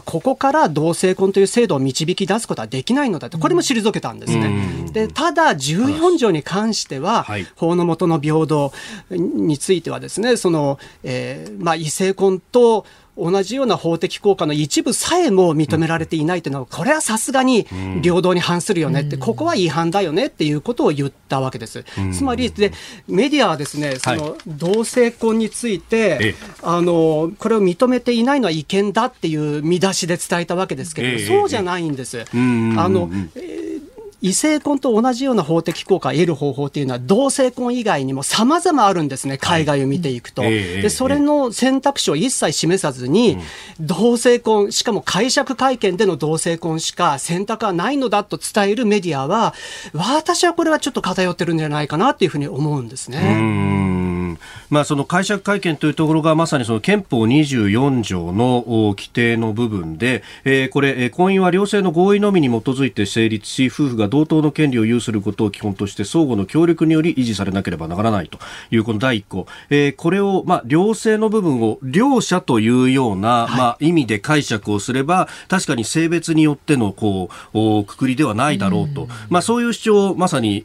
[0.06, 4.90] ここから同性婚という制度を導き出すことはできないのだと、これも退けたんですね。
[4.92, 7.26] で、ただ、14条に関しては、
[7.56, 8.74] 法の下の平等
[9.10, 12.86] についてはですね、その、えー、まあ、異性婚と、
[13.18, 17.66] 同じような法的効果の一部さえも認められていないというのは、これはさすがに
[18.02, 21.86] 平等に反するよねって、ここは違反だよねっていうことを言ったわけです。
[22.14, 22.74] つまりで、
[23.08, 32.26] メディアはですね、その同性婚について、あの、これを認めていないのは違憲だっていう見出しで伝えたわけですけど、そうじゃないんです。
[32.34, 33.10] あの、
[34.26, 40.42] 異性婚と同じような法的効果を得る方法っていうのは同性婚以外にも様々あるんですね、海外を見ていくと。
[40.42, 43.38] はい、でそれの選択肢を一切示さずに、
[43.80, 49.54] 同性婚、しかも解釈会見での同性婚しか選択はないのだと伝えるメディアは、
[49.94, 54.15] 私はこれはちょっと偏ってるんじゃないかなっていうふうに思うんですね。
[54.70, 58.64] まあ、その解釈会見というところがまさにその憲法24条の
[58.98, 68.40] 規定の部分で、えー、これ、婚姻は両性の合意のみに基づいて成立し、夫婦が同等の権利を有することを基本として相互の協力により維持されなければならないと
[68.72, 80.64] いうこの第一項、えー、これを、まあ、両性の部分を両者というような、まあ、意味で解釈をすれば、確かに性別によってのこうくくりではないだろうと、まあ、そういう主張をまさに、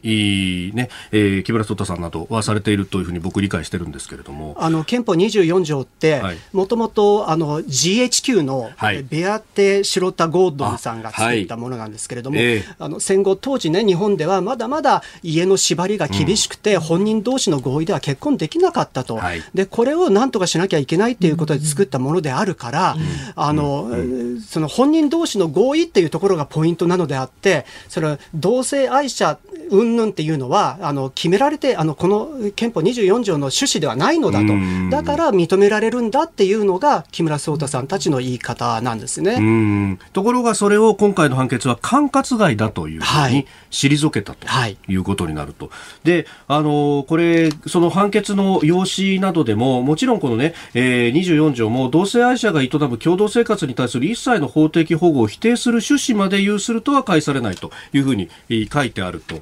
[0.73, 4.55] ねえー、木村壮太さんなどはされているというふうに僕理解してるんですけれども。
[4.57, 6.21] あの憲法24条って
[6.53, 8.71] もともと GHQ の
[9.09, 12.57] ベアテ・シロタ・ゴードンさんが作ったものなんですけれども、はいえ。
[12.57, 23.01] ー、あの戦後当時ね日本ではまだまだ家の縛りが厳しくて、うん、本人同士の合意では結婚できなかったと、はい、でこれをなんとかしなきゃいけないっていうことで作ったものであるから、うん、
[23.35, 29.37] あの、うん、その本人同士の合意っていうところがポイントなのであってそれ同性愛者
[29.71, 34.53] 云々っていうのはあの決められてあのこの憲法24条の趣旨ではないのだと。
[34.89, 39.97] だから認められるんだっていうのが木村壮太さんたちの言い方なんですね。
[40.13, 44.47] ところがそれを今回の判決は管轄外だというふうに退けたと
[44.87, 44.95] い。
[44.95, 45.67] うことになると。
[45.67, 45.71] は
[46.03, 58.29] い、であのこれその判決の用紙などでももちろんこのね、えー、24条も同性愛者が営む共同生活に対する一切の法的保護を否定する趣旨まで有するとは返されないというふうに
[58.71, 59.35] 書いてあると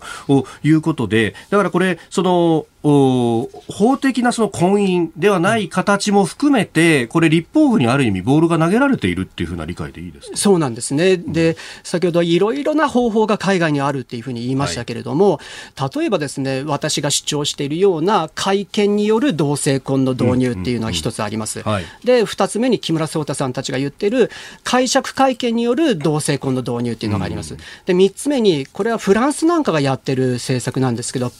[0.63, 15.39] いうことでだからこれその法的なその婚姻ではない形も含めて、これ、立法府にある意味、ボールが投げられているっていうふうな理解でいいですそうなんですね、で先ほどいろいろな方法が海外にあるっていうふうに言いましたけれども、
[15.75, 21.63] はい、例えばですね、私が主張しているような会見による同性婚の導入っていうのは一つあります。
[22.03, 24.31] で、二つ目に木村壮太さんたちが言っている
[24.63, 27.57] 解釈会見による同性婚の導入っていうのがあります。
[27.85, 31.31] で、三つ目に、これはフランスなんかがやってる政策なんですけど、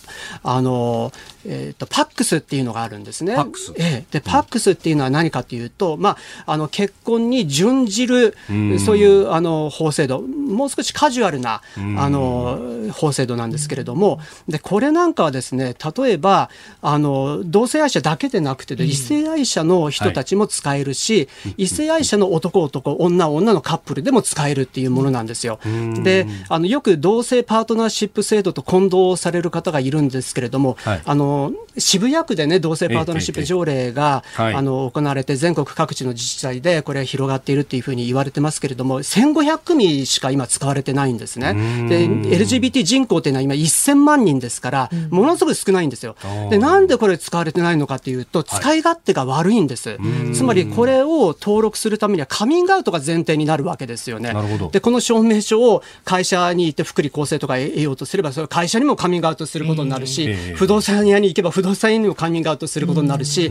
[0.44, 1.12] あの、
[1.46, 3.36] えーと、パックスっていうのがあるんですね。
[3.36, 8.36] パックス、えー、でパックスっていうのは何かというと、まあ、あの結婚に準じる
[8.80, 10.22] そういうあの法制度。
[10.22, 11.62] もう少しカジュアルな
[11.98, 14.20] あの法制度なんですけれども。
[14.48, 16.50] でこれなんかはですね例えば
[16.82, 25.60] あの同性愛者だけでなくて異性愛者の人たちも使えるし、はい、異性愛者の男男女女のカップルでも使えるっていうものなんですよ。
[26.04, 31.29] であのよく同性パートナーシップ制度と混同される方がいるんですけれども、はい、あの
[31.78, 41.54] 渋谷区でね同性パートナーシップ条例が、あの行われて全国各地の自治体でこれは広がっているっていうふうに言われてますけれども1500組しか今使われてないんですね。
[41.88, 46.16] で LGBT 人口っていうのは今1000万人ですからものすごい少ないんですよ。
[46.50, 49.98] でなんでこれ使われてないのかっていうと使い勝手が悪いんです。
[50.34, 54.34] つまりこれを登録するためにはカミングアウトが前提になるわけですよね。
[54.72, 63.50] でこの証明書を会社に行って福利厚生とか得ようとすればそれ会社にもカミングアウトすることになるし、不動産屋に行けば不動産屋にもカミングアウトすることになるし、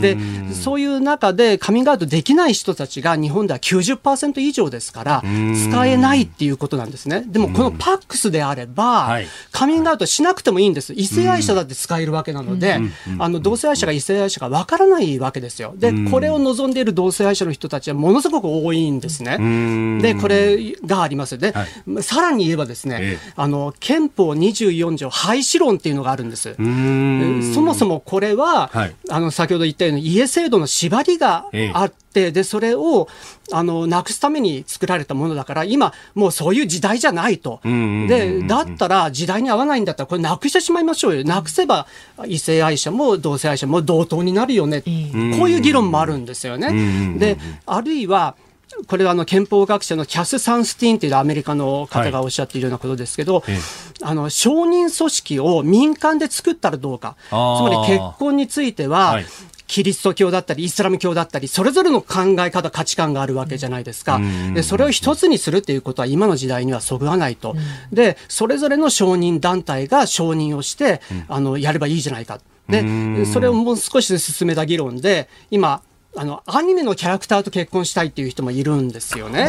[0.00, 0.16] で
[0.52, 7.24] そういう中でカミングアウトできない人たちが日本では90%以上ですから使えないっていうことなんですね。
[7.26, 9.20] でもこのパックスであれば、
[9.52, 10.92] カミングアウトしなくてもいいんです。
[10.94, 12.80] 異性愛者だって使えるわけなので、
[13.18, 15.74] あの同性愛者が異性愛者がわからないわけですよ。
[15.76, 20.00] でこれを望んでいる同性愛者の人たちはものすごく多いんですね。
[20.00, 21.38] でこれがあります。
[21.38, 26.54] で、はい、さらに言えばですね、ええ、あの憲法24条廃止論っていうのがあるんです。
[27.54, 33.08] そもそもこれは、はい、あの先ほど言ったように家制度の縛りがあって、でそれを
[33.52, 41.24] あのなくすために作られたものだから今もうそういう時代じゃないと、でだったら時代に合わないんだったらこれなくしてしまいましょうよ。
[41.24, 41.86] なくせば
[42.26, 47.18] 異性愛者も同性愛者も同等になるよね、こういう議論もあるんですよね。
[47.18, 48.34] であるいは
[48.86, 53.54] これはあの憲法学者のキャス・サンスティーンというアメリカの方がおっしゃっているようなことですけど、はい、
[54.02, 59.26] あの承認組織を民間で作ったらどうか、つまり結婚については、はい。
[59.70, 64.20] キリスト教だったりイスラム教だったりそれぞれの考え方価値観があるわけじゃないですか。
[64.52, 67.54] でそれを一つにするっていうことは今の時代にはそぐわないと。
[67.92, 72.40] でそれぞれの承認団体が承認をしてあのやればいいじゃないか。
[72.68, 75.82] でそれをもう少し進めた議論で今
[76.16, 79.44] あのアニメのキャラクターと結婚したいっていう人もいるんですよね。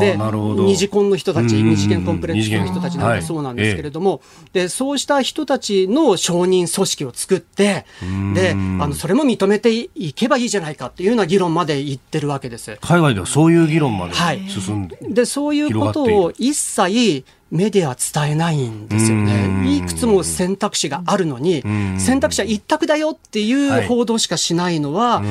[0.00, 7.84] で二次婚の人たち、二次元コンプレックスの人たちなんかそうなんですけれども、はいええ、でそうした人たちの承認組織を作って
[8.34, 12.78] であのそれも認めていけばいいじゃないかっていうような議論まで言ってるわけです。
[12.80, 14.14] 海外ではそういう議論まで
[14.48, 19.76] 進んで、はい、でそういうことを一切メディアは伝えないんですよね。
[19.76, 21.62] いくつも選択肢があるのに、
[21.98, 25.22] 選択肢は一択だよっていう報道しかしないのは、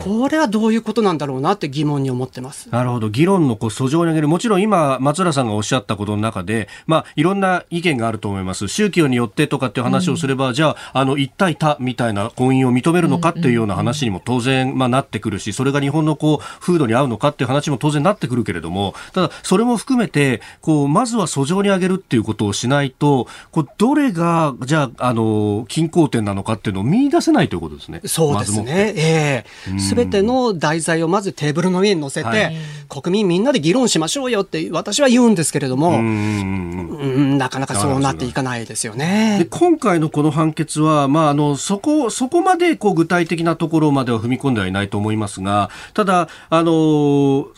[0.00, 2.70] これはどういうことなんだろうなって疑問に思ってます。
[2.70, 3.10] なるほど。
[3.10, 4.28] 議論のこう訴状に上げる。
[4.28, 8.68] もちろん今、松浦さんがおっしゃったことの中で、まあ、いろんな意見があると思います。
[8.68, 28.00] 宗教によってとかっていう話をすれば、うん、じゃあ、あの、一対多みたいな婚姻を認めるのかっていうような話にも当然、まあ、なってくるし、それが日本のこう、風土に合うのかっていう話も当然なってくるけれども、ただ、それも含めて、こう、まずは訴状に上げるっていうことをしないと、こうどれが、じゃあ、あの、均衡点なのかっていうのを見出せないということですね。
[28.04, 28.94] そうですね。
[28.96, 29.78] ええー。
[29.78, 32.56] すべての題材をまずテーブルの上に載せて、はい、
[32.88, 39.38] 国民みんなで議論しましょうよって私は言うんですけれども、うんなかなかそうなっていかないですよね。
[39.38, 47.48] で今回のこの判決は、まあ、あの、そこ、そこまでこう具体的なところまでは踏み込んではいないと思いますが、ただ、あの、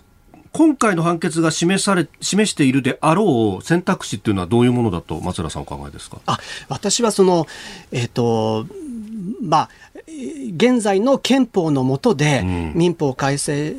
[0.52, 6.18] 今回の判決が示され示しているであろう選択肢っていうのはどういうものだと松浦さんお考えですか？
[6.26, 6.38] あ
[6.68, 7.46] 私はその、
[7.92, 8.66] えーと
[9.42, 9.70] まあ、
[10.56, 12.42] 現在の憲法の下で
[12.74, 13.74] 民法改正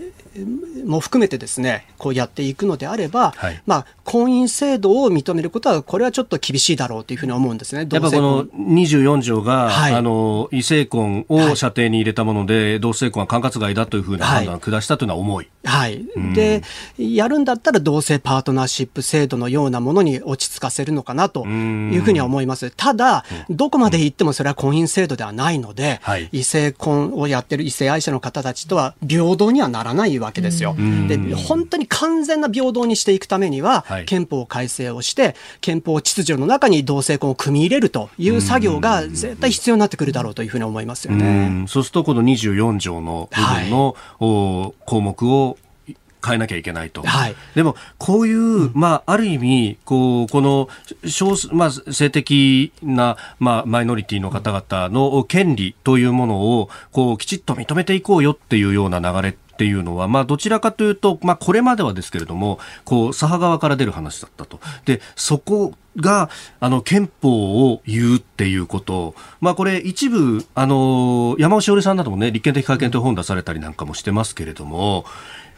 [0.85, 7.87] も含めてですねこうやっていくのであれば、はい、まあ、婚姻制度を認めることはこれはちょっと厳しいだろうというふうに思うんですね。
[7.89, 15.49] やっぱこの24条が、はい、あの異性婚を射程に入れたもので、はい、同性婚は管轄外だというふうな判断を下したというのは重い。
[15.63, 16.03] はい、
[16.33, 16.63] で
[16.97, 22.71] やるんだったら同性パートナーシップ制度のようなものに落ち着かせるのかなというふうには思います。
[22.75, 25.61] ただ、どこまで行ってもそれは婚姻制度ではない。
[25.61, 30.75] ので、はい、異性婚をやってる異性愛者の方たちとは平等にはならないわけですよ。
[31.07, 41.63] で本当に完全な平等にしていくためには、はい、憲法改正をして憲法秩序の中に同性婚を組み入れるという作業が絶対必要になってくるだろうというふうに思いますよね。
[41.65, 45.57] うそうするとこの24条の部分の、はい、項目を
[46.25, 47.01] 変えなきゃいけないと。
[47.01, 50.69] はい、でも、こういう、まあ、ある意味、こう、この、
[51.05, 64.59] 少数、まあ、性的な、まあ、マイノリティの方々の権利というものを、こう、きちっと認めていこうよっていうような流れっていうのは、まあ、どちらかというと、まあ、これまではですけれども、こう、左派側から出る話だったと。
[64.85, 75.05] で、そこが、あの、憲法を言うっていうこと、まあ、これ、一部、あの、山尾志織さんなどもね、立憲的会見という本出されたりなんかもしてますけれども、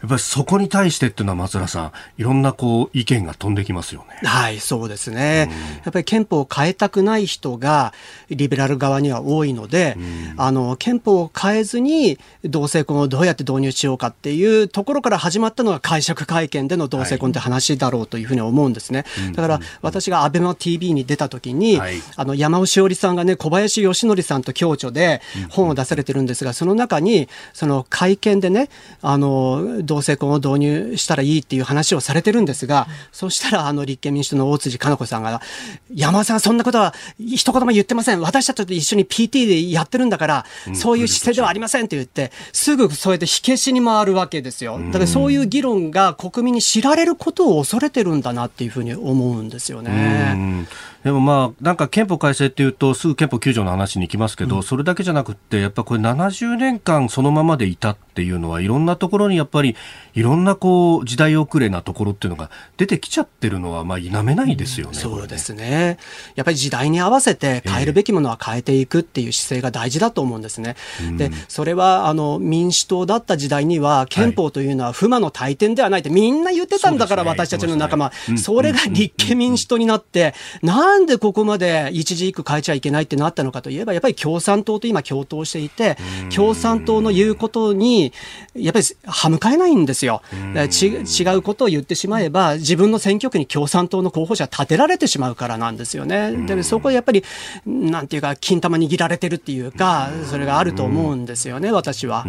[0.04, 4.28] っぱりそこに対してっていうのは松浦さん、いろんなこう意見が飛んできますよね。
[4.28, 5.48] はい、そうですね。
[5.50, 7.92] うん、やっぱり憲法を変えたくない人が
[8.30, 19.04] リベラル側には多いので、うん、あの憲法を変えずに同性婚をどうやって導入しようかっていうところから始まったのが解釈会見での同性婚って話だろうというふうに思うんですね。
[19.06, 28.68] はい、だから私がアベマ TV に出た時に、はい、あの山尾志織さんがね小林義則さんと共著で本を出されてるんですが、その中にその会見でね
[29.00, 35.40] あの同性婚を導入したらいいっていう話をされてるんですが、そしたらあの立憲民主党の大辻かな子さんが、
[35.94, 38.20] 山田さんそんなことは一言も言ってません。
[38.20, 44.78] 私たちと一緒に PT でやってるんだから、そういう姿勢ではありませんって言って、すぐそうやって火消しに回るわけですよ。
[44.78, 50.66] だからそういう議論が国民に知られることを恐れてるんだなっていうふうに思うんですよね。
[51.04, 59.76] でもまあ、なんか憲法改正っていうと、すぐ憲法9条の話に行きますけど、うん、それだけじゃなくて、やっぱこれ70年間そのままでいたっていうのは、いろんなところにやっぱり、
[60.14, 65.98] いろんなこう、時代遅れなところっていうのが出てきちゃってるのは、まあ、否めないですよね、うん、そうですね。
[66.36, 70.74] やっぱり時代に合わせて変えるべきものは変えていくっていう姿勢が大事だと思うんですね。
[71.02, 78.10] えー、で、それは、あの、民主党だった時代には、憲法というのは不魔の大典ではないって、みんな言ってたんだから、私たちの仲間。
[78.38, 85.96] それが立憲民主党になって、なんでここまで一字一句変えちゃいけないってなったのかといえば、やっぱり共産党と今共闘していて、
[86.34, 88.12] 共産党の言うことに、
[88.54, 90.22] やっぱり歯向かえないんですよ。
[90.70, 96.32] ち違うことを言ってしまえば、自分の選挙区に共産党の候補者立てられてしまうからなんですよね。
[96.46, 97.24] で、そこでやっぱり、
[97.66, 102.24] なんていうか、金玉握られてるっていうか、それがあると思うんですよね、私は。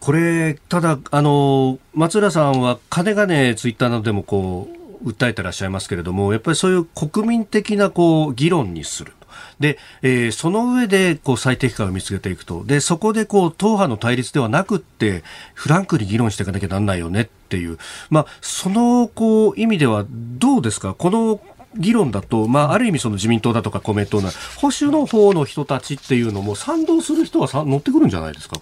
[0.00, 9.12] これ、ただ、あの、松浦さんは、金がね、ツイッターなどでもこう、訴えてらっしゃいますけれども、やっぱりそういう国民的なこう議論にする。
[9.60, 12.64] で、えー、その上でこう最適化を見つけていくと。
[12.64, 15.22] で、そこでこう党派の対立ではなくって、
[15.54, 17.78] フランクに議論していかなきゃなんないよねっていう。
[18.10, 20.94] まあ、そのこう意味ではどうですか？
[20.94, 21.40] この
[21.74, 28.56] 議論だと、まあ、ある意味その自民党だとか公明党な保守の方の人たちっていうのも賛同する人はさ乗ってくるんじゃないですか？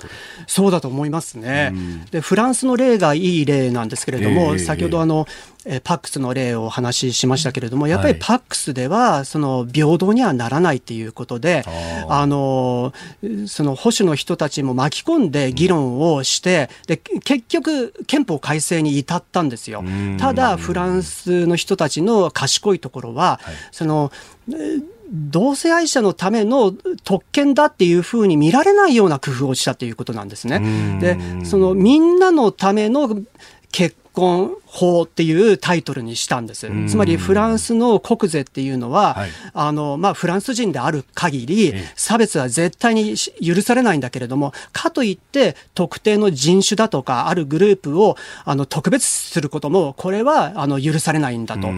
[0.46, 5.26] そうだと思いますね、うん、でフランスの例がいい例なんですけれども、えー、先ほどあの、
[5.66, 11.64] えパックスの例をお話ししましたけれども、やっぱりパックスでは、その平等にはならないっていうことで、
[12.08, 12.92] あの、
[13.46, 19.84] その保守の人たちも巻き込んで議論をして、で、結局、憲法改正に至ったんですよ。
[20.18, 23.40] ただ、フランスの人たちの賢いところは、
[23.70, 24.12] その、
[25.12, 26.72] 同性愛者のための
[27.04, 30.98] 特権だっていうふうに見られないような工夫をしたということなんですね。
[31.00, 33.18] で、そのみんなのための
[33.72, 36.70] 結婚法っていうタイトルにしたんです。
[36.88, 51.68] つまりフランスの国税っていうのは、はい、あの、まあ、フランス人である限り、差別は絶対に許されないんだけれども、かといって特定の人種だとか、あるグループを、あの、特別することも、これは、あの、許されないんだと。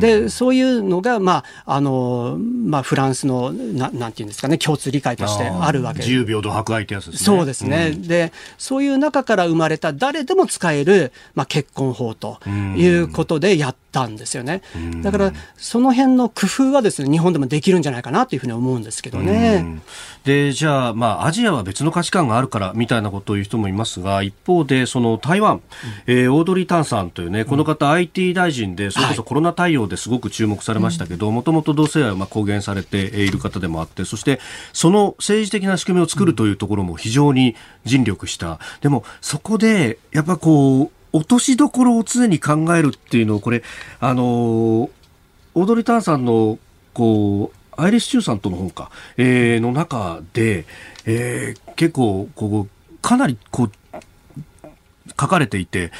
[0.00, 6.08] で、そういうのが、まあ、あの、まあ、フランスの、ななんていうんですかね、共通理解としてあるわけです。
[6.08, 7.24] 自由平等博愛ってやつですね。
[7.24, 7.92] そうですね。
[7.92, 12.39] で、そういう中から生まれた誰でも使える、まあ、結婚法と。
[12.48, 14.62] いうことでやったんですよね。
[15.02, 19.80] だからその辺の工夫はですね日本でもできるんじゃないかなというふうに思うんですけどね。
[20.24, 25.62] でじゃあ、まあ、アジアは別の価値観があるからみたいなことを言う人もいますが一方でその台湾、
[26.06, 34.40] えー、オードリー・タンさんというねこの方、IT 大臣でそれこそコロナ対応ですごく注目されましたけどもともと同性愛をまあ公言されている方でもあってそして
[34.72, 38.58] その政治的な仕組みを作るというところも非常に尽力した。
[38.82, 43.62] でもそこでやっぱこう落としどころを常に考えるっていうのをこれ
[43.98, 46.58] あのオードリー・タンさんの
[46.94, 50.66] こうアイリッシューさんとの本か、えー、の中で、
[51.06, 53.72] えー、結構こうかなりこう
[55.08, 55.90] 書かれていて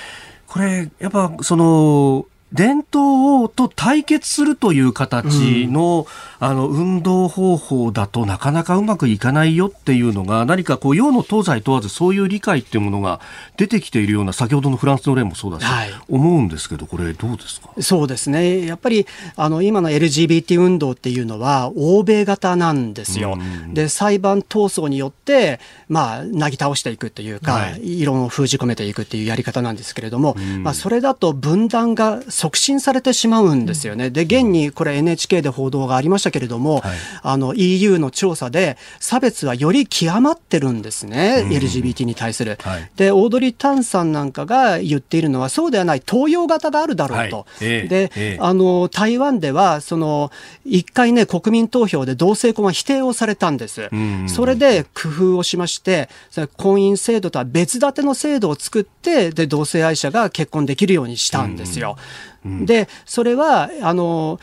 [0.46, 6.06] これやっぱその伝統と対決するという形の、
[6.40, 13.20] うん、あの運動方法だとなかなかうまくいかないよっていうのが何かこう洋の東西問わずそういう理解っていうものが
[13.56, 17.70] 出てきているような先ほどのフランスの例もそうだし、はい、思うんですけどこれどうですか？
[17.80, 18.66] そうですね。
[18.66, 23.38] やっぱりあの今の LGBT 運動っていうのは欧米型なんですよ。
[23.38, 34.08] うん、で裁判闘争によってまあなぎ倒していくというか、はい、異論を封じ込めていくっていうやり方なんですけれども、うん、まあそれだと分断が促進されてしまうんですよね。
[34.08, 42.56] で、現にこれ NHK で報道がありましたけれども、はい、あの EU の調査で差別はより極まってるんですね、LGBT に対する。
[42.62, 47.36] はい、で、オードリー・タンさんなんかが言っているのは、そうではない東洋型があるだろうと。
[47.36, 50.32] はいえー、で、えー、あの、台湾では、その、
[50.64, 53.90] 一回ね、国民投票で同性婚は否定をされたんです。
[54.28, 56.08] それで工夫をしまして、
[56.56, 61.98] 婚姻制度とは別立ての制度を作って、で、同性愛者が結婚できるようにしたんですよ。
[62.44, 64.40] で、それは、あの、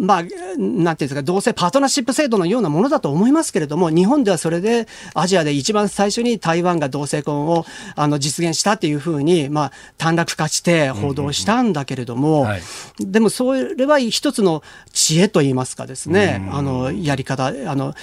[0.00, 12.46] まあ、なんていうんですか、同性パートナーシップ制度のようなものだと思いますけれども、日本ではそれでアジアで一番最初に台湾が同性婚をあの実現したっていうふうに、まあ、短絡化して報道したんだけれども、
[13.00, 14.62] でもそれは一つの
[14.92, 17.94] 知恵といいますかですね、あの、やり方、あの、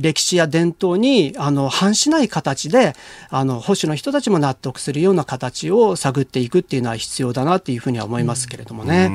[0.00, 2.94] 歴史や伝統に、あの、反しない形で、
[3.28, 8.39] あの、保守の人たちも納得するような形を探っていくっていうのは必要だなっていうふうには思います。
[8.40, 9.08] ますけれどもね。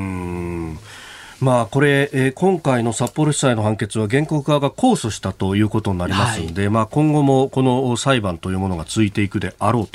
[1.41, 9.87] まあ、これ、えー、今回の札幌地裁の判決は原告側が控訴したということになりますので、はい、まあ、今後もこの裁判というものが続いていくであろう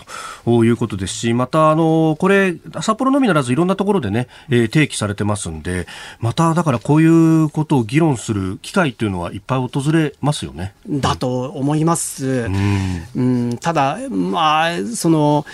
[0.44, 5.86] ということですしまたあのこれ札幌のみならずいろんなところでね、えー、提起されてますんで
[6.18, 10.74] まただからこういうことを議論する機会というのはいっぱい訪れますよね。
[10.88, 12.26] だと思います。
[12.26, 13.22] うん、う
[13.52, 15.46] んただ、まあ、その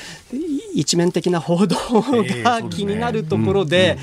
[0.74, 1.76] 一面的な報道
[2.42, 3.98] が気になるところで、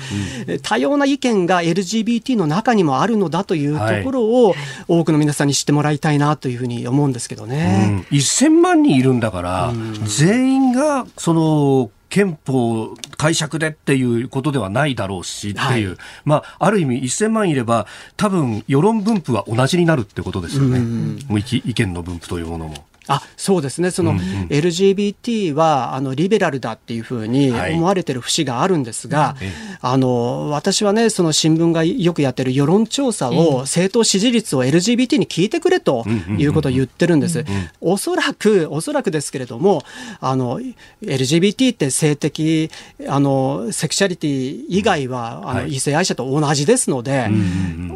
[0.62, 4.54] 多様な意見が LGBT の中にもあるのだというところを、
[4.88, 8.06] 多くの皆さんに知ってもらいたいなというふうに思うんですけどね。
[8.10, 9.72] うん、1000万人いるんだから、
[10.04, 22.86] 全員がその憲法解釈でっていうことではないだろうしっていう、はい、まあ、ある意味1000万いれば多分世論分布は同じになるってことですよね、う意見の分布というものも。
[23.06, 29.46] あそうですね、その LGBT はあのリベラルだっていうふうに思われてる節があるんですが、はい、
[29.80, 36.06] あの私はね、その新聞がよくやってる世論調査を、政党支持率を LGBT に聞いてくれと
[36.38, 37.44] いうことを言ってるんです。
[37.80, 39.82] おそらく、おそらくですけれども、
[40.20, 40.60] あの
[41.02, 42.70] LGBT って性的
[43.06, 47.28] あのセクシャリティ以外は、あの異性愛者と同じですので、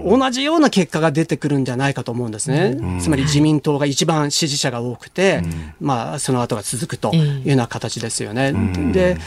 [0.05, 3.01] 同じような結果が出てくるんじゃないかと思うんですね。
[3.01, 5.43] つまり自民党が一番支持者が多くて、
[5.81, 8.53] まあ、その後が続くというような形ですよね。
[8.93, 9.19] で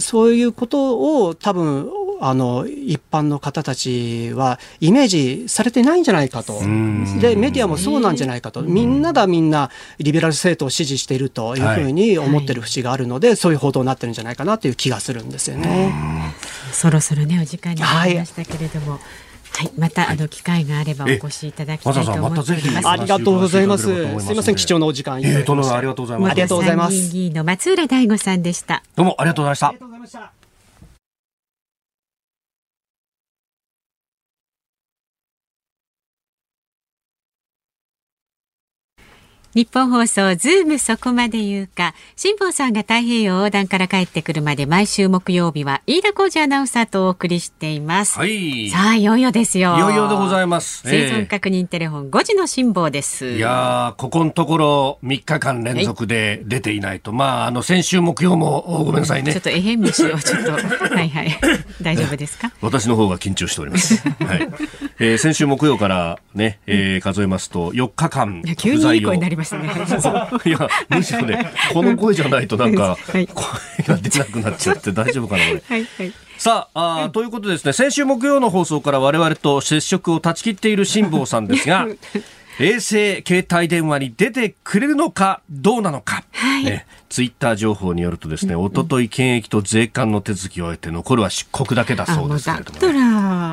[0.00, 6.60] そういうことを多分あの一般の方たちはイメージされてないんじゃないかと、
[7.20, 15.92] でメディアもそうなんじゃないかと、みんながみんなリベラル政党を支持しているというふうに思ってる節があるので、はい、そういう報道になってるんじゃないかなという気がするんですよね。
[16.72, 18.92] そろそろねお時間になりましたけれども。
[18.92, 22.88] はいはい、また、あの機会があればお越しいただきたいと思っております。
[22.88, 23.84] ありがとうございます。
[23.84, 26.30] すみません、貴重なお時間いただきましありがとうございます。
[26.30, 27.12] ありがとうございます。
[27.12, 28.82] 議員の松浦大吾さんでした。
[28.96, 30.37] どうもありがとうございました。
[39.54, 48.18] 日本放送ズームそこまで言うか辛坊さんが太平洋横断から帰ってくるまで毎週木曜日は飯田浩二アナウンサーとお送りしています。
[48.18, 48.68] はい。
[48.68, 49.74] さあいよいよですよ。
[49.76, 50.82] いよいよでございます。
[50.84, 59.32] 生存確認テレフォン5時の辛坊です、いやここのところ3日間連続で出ていないと、はい、まああの先週木曜もごめんなさいね。
[59.32, 60.52] ちょっとえへん虫をちょっと
[60.94, 61.40] はいはい。
[61.80, 62.52] 大丈夫ですか？
[62.60, 64.06] 私の方が緊張しております。
[64.06, 64.48] はい、
[64.98, 69.70] えー、先週木曜からね、えー、数えますと4日間急にいい声になりますね。
[70.44, 75.62] いや、むしろね、この声じゃないとなんか、 声が出なくなっちゃって大丈夫かな、これ。
[75.66, 76.12] はいはい。
[76.36, 81.86] さああ、ということでですね、先週木曜の放送から我々と接触を断ち切っている辛坊さんですが、
[82.60, 86.64] 衛星携帯電話に出てくれるのかどうなのか、はい。
[86.64, 92.78] ね、ツイッター情報によるとですね、おととい検疫と税関の手続きを終えて残るは出国だけだそうですけれども、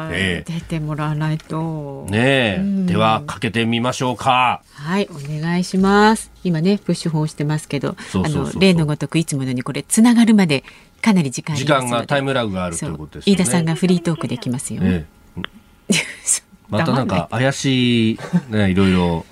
[0.10, 2.08] ね、だ出てもらわないと。
[2.10, 4.64] ねえ、うん、ではかけてみましょうか。
[4.72, 6.32] はいお願いします。
[6.44, 10.64] 今ねプッシュ本してますけどあの例のごとくいつものにこれつながるまで
[11.02, 13.34] かなり時間時間がタイムラグがあるということですね。
[13.34, 15.06] 飯田さんがフリートークできますよ、ね、
[16.80, 18.20] またなんか怪しい、
[18.50, 19.26] ね、いろいろ。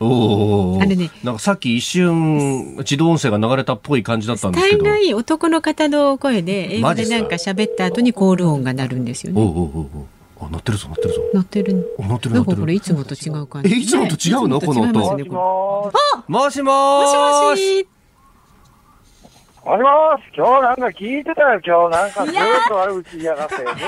[0.00, 4.84] おお、あれね、なんかさっき一瞬自動音声が流れたっぽい感じだったんですけど。
[4.84, 9.40] 大概男の方の声で英語でなんか喋った後にコール音が鳴るんですよね。
[9.40, 10.06] おうおうおう
[10.40, 11.20] あ、鳴ってるぞ、鳴ってるぞ。
[11.32, 11.96] 鳴ってる。
[11.98, 13.72] 鳴ってる、なんかこれいつもと違う感じ。
[13.72, 14.92] え、いつもと違うの、この音。
[14.98, 15.30] もし
[16.28, 16.60] もし。
[16.60, 17.88] もしもし。
[19.64, 22.34] もしもし、今日なんか聞いてたよ、今日なんかずっ
[22.68, 23.54] と悪口言いやがって。
[23.62, 23.84] なんか、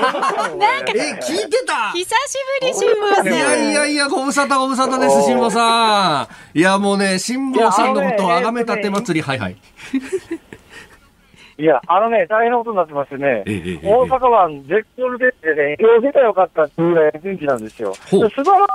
[0.95, 1.91] え、聞いてた？
[1.91, 3.27] 久しぶり、辛坊さん。
[3.27, 6.57] いやいやいや、ご無沙汰ご無沙汰です、辛坊さん。
[6.57, 9.57] いや、もうね、辛坊さんのことをあがめたて祭り、はいはい。
[11.57, 13.43] いや、あのね、大変なことになってましてね、
[13.83, 17.93] 大阪湾絶好でね、今日出たらよかったっていうぐらい天気なんですよ。
[17.95, 18.67] 素晴ら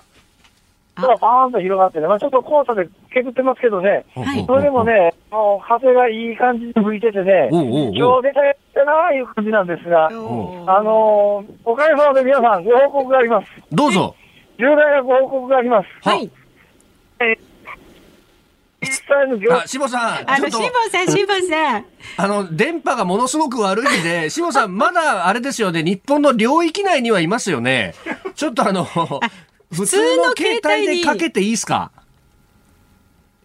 [1.07, 13.46] がバーンと広がってね、まあ、ちょっと黄砂でけぐってますけどね、はい、それでもね、もう風がいい感じに吹いててね、今日出たやったなあいう感じなんですが、あのー、おかげさまで皆さん、ご報告があります。
[13.70, 14.14] どうぞ。
[14.59, 16.09] 重大なご報告があります。
[16.09, 16.30] はい。
[17.20, 17.51] え
[18.82, 20.30] 実際のあ、しぼさん。
[20.30, 20.59] あの、しぼ
[20.90, 21.84] さん、しぼさん。
[22.16, 27.94] あの、電波がものすごく悪いんで、しぼさん、まだあれですよね、日本の領域内にはいますよね。
[28.34, 28.86] ちょっとあの、
[29.72, 31.92] 普通の携帯でかけていいですか？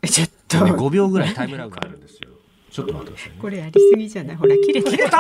[0.10, 0.58] ちょっと。
[0.58, 2.30] 5秒ぐらいタイムラグがあるんですよ。
[2.76, 4.36] ちょっと待ってください、ね、これやりすぎじゃない？
[4.36, 5.12] ほら切れ切れた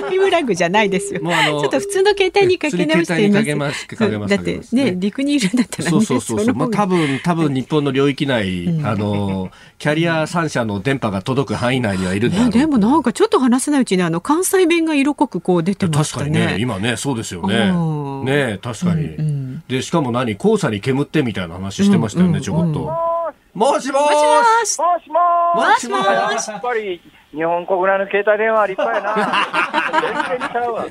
[0.00, 1.22] タイムラグじゃないですよ。
[1.22, 3.86] もうあのちょっと普通の携帯にかけ直してみます
[4.28, 6.54] だってね陸にいるんだったら、ね、そうそうそうそう。
[6.56, 16.24] まあ多分多分日本の領域内、うん、あのキャリア3社の電波が届く範囲内にはいるんだろう、でもなんかちょっと話せないうちにあの関西弁が色濃くこう出てましたね。
[16.24, 17.70] 確かにね今ねそうですよね。
[18.24, 23.15] ね確かに、うんうん、でしかも何黄砂に煙ってみたいな話してましたよね、ちょこっと。
[23.56, 24.12] もしもし。
[24.12, 25.08] もしもし。
[25.08, 26.02] もしも
[26.38, 26.50] し。
[26.50, 27.00] やっぱり
[27.32, 29.16] 日本国内の携帯電話立派やな。
[30.28, 30.84] 全然ちゃうわ。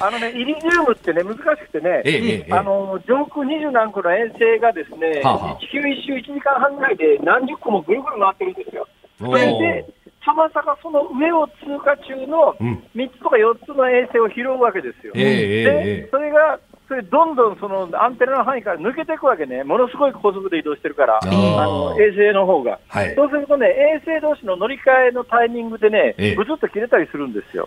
[0.00, 8.86] あのね、イリジウムってね、難しくてね、ええ、あの、上空二十何個の遠征がですね、はは地球一周1時間半ぐらいで何十個もぐるぐる回ってるんですよ。
[9.18, 9.86] で、
[10.22, 12.54] たまさかその上を通過中の
[12.94, 15.14] 3つとか4つの衛星を拾うわけですよ。
[15.14, 16.58] で、それが
[16.88, 27.66] それどんどんそのアンテナの範囲から抜けていくわけね、ものすごい高速で移動してるから、あの衛星の方が、はい、そうするとね、衛星同士の乗り換えのタイミングでね、ぶつっと切れたりするんですよ。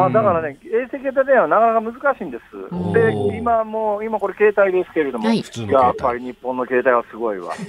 [0.00, 2.42] あだからね、衛星携帯電話はなかなか難しいんです。
[2.92, 7.52] で、今もう、今これ携帯ですけれども、はい、やっぱり日本の携帯はすごいわ。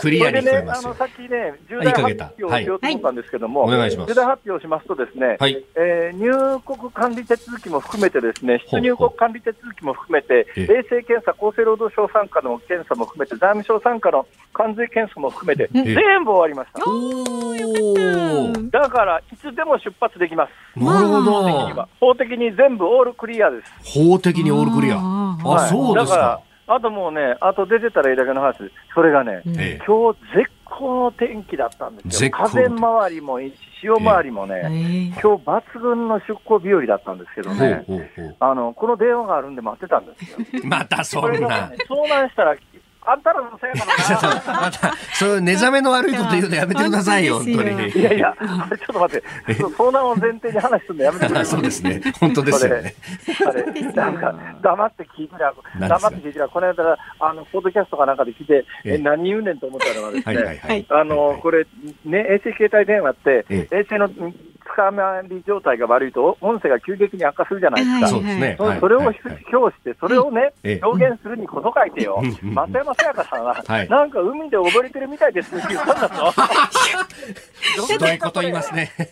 [0.00, 2.02] クリアにね、あの、さっきね、重大発
[2.38, 16.80] 表をしようと思ったんですけども、はい、重大発表しますとですね、はい、えー、入国管理手続きも含めてですね、出入国管理手続きも含めて、衛生検査、厚生労働省参加の検査も含めて、財務省参加の関税検査も含めて、全部終わりました。
[18.78, 20.50] だから、いつでも出発できます。
[20.98, 21.88] なるほど。
[22.00, 23.98] 法的に全部オールクリアです。
[23.98, 24.98] 法的にオールクリア。
[24.98, 26.40] あ、そうですか。
[26.70, 28.58] あともうね、あと出てたらいいだけの話、
[28.94, 29.40] それがね、
[29.86, 32.30] 今日絶好の天気だったんですよ。
[32.30, 37.86] 風回りもいいし、潮回りもね、今日抜群の出航日和だったんですけどね、
[38.38, 40.38] あの、この電話があるんで待ってたんですよ。
[40.68, 41.70] またそんな。
[41.88, 42.54] 遭難したら
[43.10, 44.34] あんたらのせいかな。
[44.60, 47.88] また、そういう寝覚めの悪いこと言うのやめてくださいよ、本当に。
[47.90, 51.46] いやいや、ちょっと待って、相談を前提に話すのやめてください。
[51.56, 52.02] そうですね。
[52.20, 52.94] 本当ですよね。
[53.46, 55.54] あれ、なんか、黙って聞いてら、
[55.88, 61.66] 黙って聞いてら、この間、あの、ポッドキャストかなんかで聞いて、え、何言うねんと思ったのがですね、あの、これ、
[62.04, 64.10] ね、衛星携帯電話って、衛星の
[64.68, 68.08] かまり状態が悪いと、音声が急激に悪化するじゃないですか。
[68.08, 68.56] そうですね。
[68.58, 69.22] それを表し
[69.82, 70.52] て、それをね、
[70.82, 72.22] 表現するにこそ書いてよ。
[72.42, 76.32] 松山さやかさんは、なんか海で溺れてるみたいですって言ったんだぞ。
[77.98, 78.92] どういうこと言いますね。
[78.98, 79.10] 声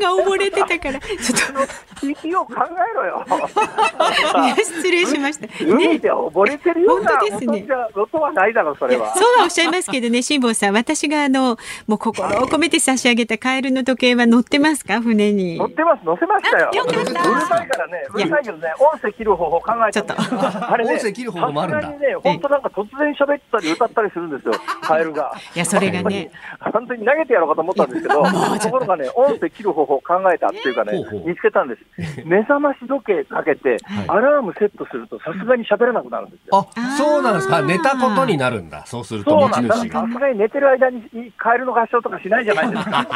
[0.00, 1.66] が溺れてたから、ちょっ
[2.00, 2.06] と。
[2.08, 3.24] 息を考えろよ。
[4.56, 5.46] 失礼しました。
[5.64, 9.14] 海で溺れてるような音じゃ、音はないだろ、それは。
[9.14, 11.56] そうはおっしゃいますけどね、辛坊さん、私があの、
[11.86, 14.94] もう心を込めて差し上げたカエルの時計は乗ってますか？
[14.94, 17.00] か船に乗ってます乗せましたよよかった
[17.30, 24.54] うるさいからねうるさいけどね音声切る方法考えちょっとあれね音声切る方法もあるんだね本当なんか突然喋ったり歌ったりするんですよ。
[24.82, 25.32] カエルが。
[25.54, 26.30] いやそれがね。
[26.72, 28.22] 本当に投げてやろうかと思ったんですけど
[28.58, 28.70] と。
[28.70, 30.92] ころがね音声切る方法を考えたっていうかね
[31.24, 31.82] 見つけたんです。
[32.24, 33.76] 目覚まし時計かけて
[34.08, 36.66] アラームセットするとさすがに喋れなくなるんですよ。
[36.76, 37.62] あそうなんですか。
[37.62, 38.84] 寝たことになるんだ。
[38.86, 39.88] そうするとそうなんださす
[40.18, 43.06] がに寝てる間にカエルの合唱とかしないじゃないですか。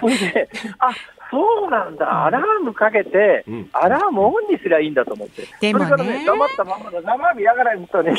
[0.00, 0.48] それで
[0.78, 0.90] あ
[1.30, 8.14] そうなんだ、アラームかけて、うん、アラームオンにすりゃいいんだと思って、でもね、それからね、黙ったままだ、生見やがらんとね、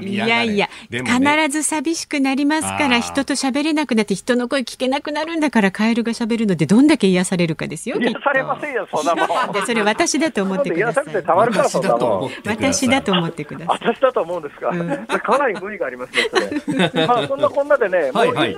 [0.00, 7.96] いやいや、ね、必ず寂しくなりますから、人と喋れなくなって、人の声聞けなくなるんだから、カエルが喋るので、どんだけ癒されるかですよ。
[7.98, 9.52] 癒されませんよ、そんなもん。
[9.52, 11.04] で それ私だと思ってください。
[11.06, 13.78] 私だと私だと思ってください。
[13.94, 14.70] 私だと思うんですか？
[14.70, 16.28] うん、かなり無理がありますね、
[16.64, 17.06] それ。
[17.06, 18.56] まあ、そんなこんなでね、もう、はい、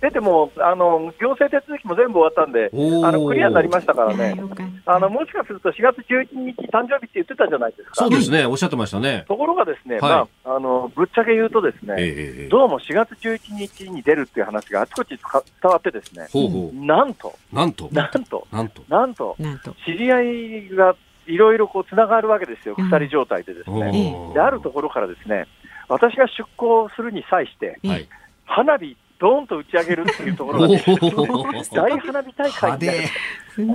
[0.00, 4.14] 出ても、あの、行政手続きも全部終わったんで、あの、クリアになりましたから。
[4.14, 4.36] ね、
[4.86, 7.94] あのもしかすると4月11日、誕生日って言ってたじゃないですか。
[7.94, 9.24] そうですね、おっしゃってましたね。
[9.26, 15.18] ところがですね、はい、まあ、あのぶっちゃけ言うと、ですね、えー、どうも4月11日に出るっていう話があちこち伝
[15.62, 16.84] わって、ですね、ほうほう。
[16.84, 19.36] なんと、なんと、なんと、なんと、なんと、
[19.84, 24.32] 知り合いがいろいろこうつながるわけですよ、二、人状態でですね。
[24.34, 25.46] であるところからですね、
[25.88, 28.08] 私が出航するに際して、はい、
[28.46, 30.82] 花火ドーンと打ち上げるっていうところが、 ね、
[31.72, 33.08] 大花火大会で、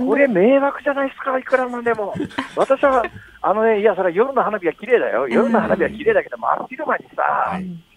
[0.06, 2.14] これ迷惑じゃないですか、いくらなんでも。
[2.54, 3.02] 私は、
[3.40, 5.26] あのね、いや、それは夜の花火は綺麗だよ。
[5.26, 7.87] 夜の花火は綺麗だけど、真っ昼間にさ、はい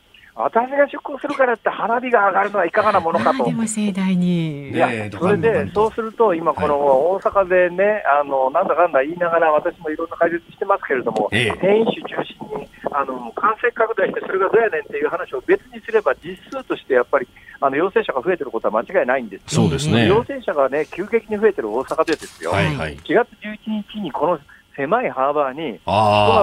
[0.42, 3.46] 私が出航するからって花火が上がるのはいかがなものかと。
[3.46, 4.70] でも盛大に。
[4.72, 17.28] いや、それで、そうすると、今、この大阪でね、あの、なんだかんだ言いながら、私もいろんな解説してますけれども、変異種中心に、あの、感染拡大して、それがどうやねんっていう話を別にすれば、実数としてやっぱり、
[17.64, 20.08] あの陽性者が増えてることは間違いないんですそうですね。
[20.08, 22.52] 陽性者がね、急激に増えてる大阪でですよ。
[22.52, 24.40] はいはい、4月11日にこの
[24.76, 25.94] 狭いハーバーに、人が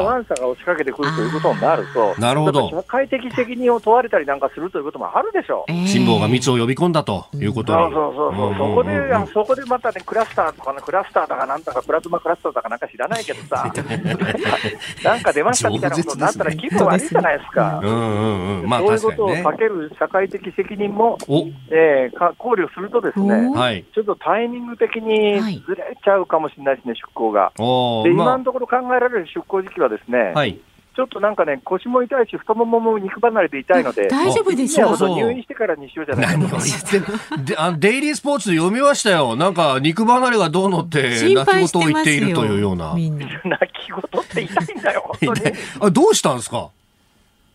[0.03, 2.71] ワンサが押しかけてくるということになると、なるほど。
[2.71, 5.73] 社会的責任を問われたりなんかするということもあるでしょう。
[5.87, 13.65] 辛抱が密を呼び込んだということそうそうそうそう、そこで、そこでまたね、クラスターとかね、クラスターだかなんだか、プラズマクラスターだかなんか知らないけどさ、
[15.05, 17.81] なんか出ましたみたいなことになったら気分悪いじゃないですか。
[17.83, 18.69] うんうんうん。
[18.69, 21.19] まあ、そういうことをかける社会的責任も、
[21.71, 27.53] えー、考慮するとですね、はい、ちょっとタイミング的にずれちゃうかもしれないですね、出航が。
[28.19, 30.61] で今のところ考えられる出航時期はですね、はい、
[30.99, 34.97] ちょっとなんかね、腰も痛いし、太ももも肉離れで痛いので、大丈夫ですよ。
[34.97, 37.37] 入院してからにしようじゃないですか。
[37.37, 39.37] であのデイリースポーツ読みましたよ。
[39.37, 41.03] なんか肉離れがどうのって
[41.33, 42.95] 泣き言を言っているというような。
[42.99, 43.09] 泣
[43.73, 45.57] き言って痛いんだよ、 本当に。
[45.83, 46.71] あどうしたんですか？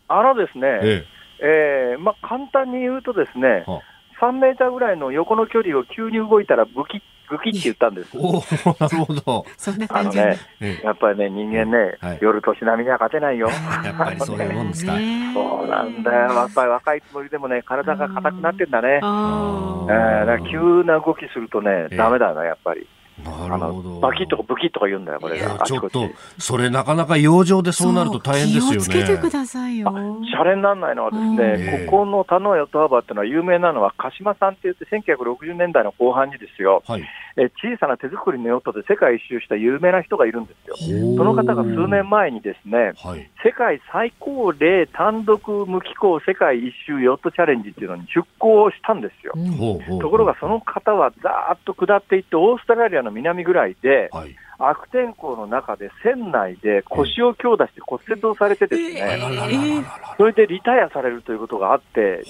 [0.08, 1.06] あのですね、え
[1.40, 3.82] ええー、まあ、簡単に言うとですね、は
[4.22, 7.00] 3メーターぐらいの横の距離を急に動いたらブキッ
[7.36, 8.10] グキって言ったんです。
[8.16, 8.42] お
[8.80, 9.46] なるほど。
[9.88, 10.38] あのね、
[10.82, 13.48] やっぱりね、人間ね、はい、夜年並みには勝てないよ。
[13.48, 14.92] やっぱりそういうもんですか。
[14.92, 16.32] そうなんだよ。
[16.32, 18.88] やっぱり若いつもりでもね、体が硬くなってんだね。
[18.94, 22.86] えー、だ急な動きするとね、ダメだな、やっぱり。
[23.22, 24.00] なるほど。
[24.00, 25.60] バキッとかブキッとか言うんだよ、これが。
[25.64, 28.76] ちょっと、それなかなか養生でそうなると大変ですよね。
[28.76, 29.88] 気をつけてくださいよ。
[30.24, 37.04] シャレにならないのはですね、ここの田野トハバっていうのは有名なのは、鹿島さんって言って、1960年代の後半にですよ、はい、
[37.36, 40.76] え小さな手作りのヨットで世界一周した有名な人がいるんですよ。
[41.16, 49.32] その方が数年前にですね、はい、世界最高齢単独無機構世界一周ヨットチャレンジっていうのに出航したんですよ。
[49.34, 59.84] うん、ところがその方はざーっと下っていって、オーストラリアの南ぐらいで、はい、悪天候の中で船内で腰を強打して骨折をされてですね、
[60.16, 62.22] それでリタイアされるということがあって、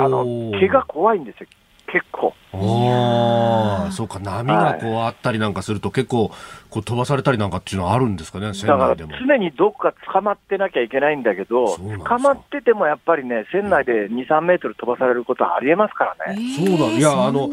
[0.00, 1.46] あの怪我怖いんですよ、
[1.92, 2.34] 結構。
[2.52, 6.30] ああ、そうか、波がこうあったりなんかすると、結構、
[6.70, 9.12] こう飛ばされたりなんかっていうのはあるんですかね、船内でも。
[9.18, 16.38] 常にどこか捕まってなきゃいけないんだけど、捕まっててもやっぱりね、船内で2、3メートル飛ばされることはありえますからね。
[16.56, 17.50] そうだ、いや、あの、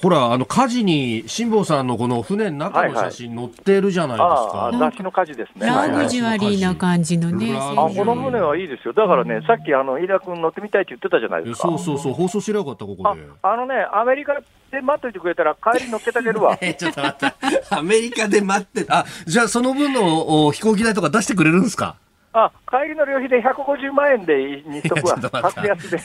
[0.00, 4.32] ほら、あの、火事に、辛坊さんのこの船の中の写真載ってるじゃないですか。
[4.32, 5.66] はいはい、の火事ですね。
[5.66, 7.54] ラグジュアリーな感じのね。
[7.56, 8.92] あ、この船はいいですよ。
[8.92, 11.68] だからね、さっきあの、飯田君乗ってみたいって言ってたじゃないですか。
[11.68, 13.20] そうそうそう、放送しればよかった、ここで。
[13.42, 14.34] あのね、アメリカ
[14.70, 16.56] で待っといてくれたら、帰り乗っけてあげるわ。
[16.58, 17.30] ちょっと待っ
[17.68, 17.78] た。
[17.78, 21.96] アメリカで待って、あ、じゃあその分の飛行機代とか出してくれるんですか？
[22.34, 25.16] あ、帰りの旅費で150万円でにしとくわ。
[25.52, 25.98] 格安で。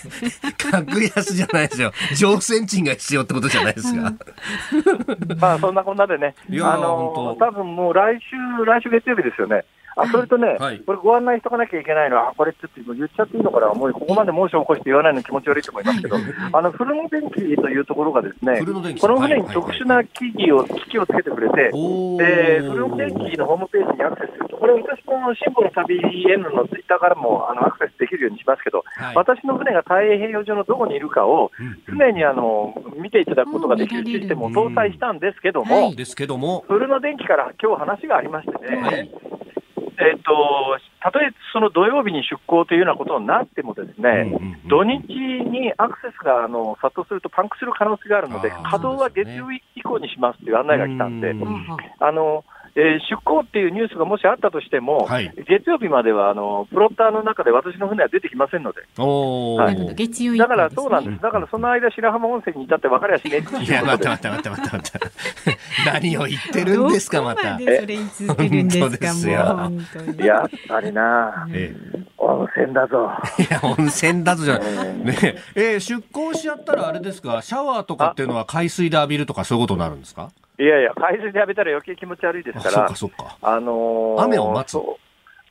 [0.57, 1.93] 格安じゃないですよ。
[2.17, 4.11] 乗船賃が必要ってことじゃないですか。
[5.39, 6.35] まあ、そんなこんなでね。
[6.61, 9.63] あの、多分もう来週、来週月曜日ですよね。
[9.97, 16.15] あそれとね、はい、これご案内しとかなきゃいけないのは、これちょっと言っちゃっていいのかな、もうここまで猛暑を起こして言わないの気持ち悪いと思いますけど、
[16.53, 18.61] あの古野電機というところがですね、
[19.01, 21.71] この船に特殊な機器を、機器をつけてくれて、で
[22.61, 25.97] 古野電機のホームページにアクセスすると、これ私のシンボル旅
[26.31, 31.51] N のツイッターからもあのアクセスできるようにしますけど、はい、私の船が太平洋上のどこにいるかを、
[31.87, 36.63] 常にあの見ていただくことができるシステムを搭載したんですけども、ですけども。
[36.67, 39.09] 古野電機から今日話がありましてね、はい、
[39.99, 44.31] えーと、たとえその土曜日に出航というようなことになっても、ですね、
[44.69, 51.33] 土日にアクセスがあの殺到するとパンクする可能性があるので、稼働は月曜日以降にしますという案内が来たんで、
[51.99, 52.45] あの
[52.79, 65.09] えー、出航っていうニュースがもしあったとしても、はい、月曜日まではあのプロッターの中で私の船は出てきませんので、はい、月曜、ね、だからそうなんです、だからその間、白浜温泉に至って分かりやしねえいや、待って待って待って待って待って、
[65.87, 67.57] 何を言ってるんですか、また。
[67.57, 69.69] それ言い続けるんですか、も
[70.19, 70.23] う。
[70.23, 73.09] やっぱりな、ええ、温泉だぞ。
[73.39, 74.93] いや、温泉だぞじゃない。
[74.99, 75.17] ね
[75.55, 75.77] え。
[75.77, 80.29] ー、出航しちゃったらあれですか、シャワーとかっていうのは海水で浴びるとかそういうことになるんですか？
[80.59, 84.77] いやいや、海水で浴びたら余計気持ち悪いですから、そうかあのー、雨を待つ。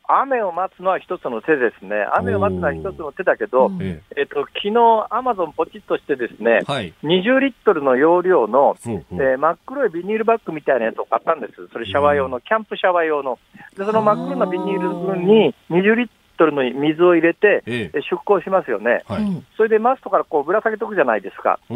[0.09, 3.71] 雨を待つのは一つの手ですね、雨を待つのは一つの手だけど、
[4.17, 13.39] えっと昨日アマゾンポチッとしてですね、はい、20リットルの容量の、うんうん、えー、真っ黒いビニールバッグみたいなやつを買ったんです、それシャワー用の、キャンプシャワー用の。
[13.77, 21.73] でその真っ黒なビニールに20リットルの水を入れて、ええ、出港しますよね、はい、それでマストからこうぶら下げとくじゃないですか、え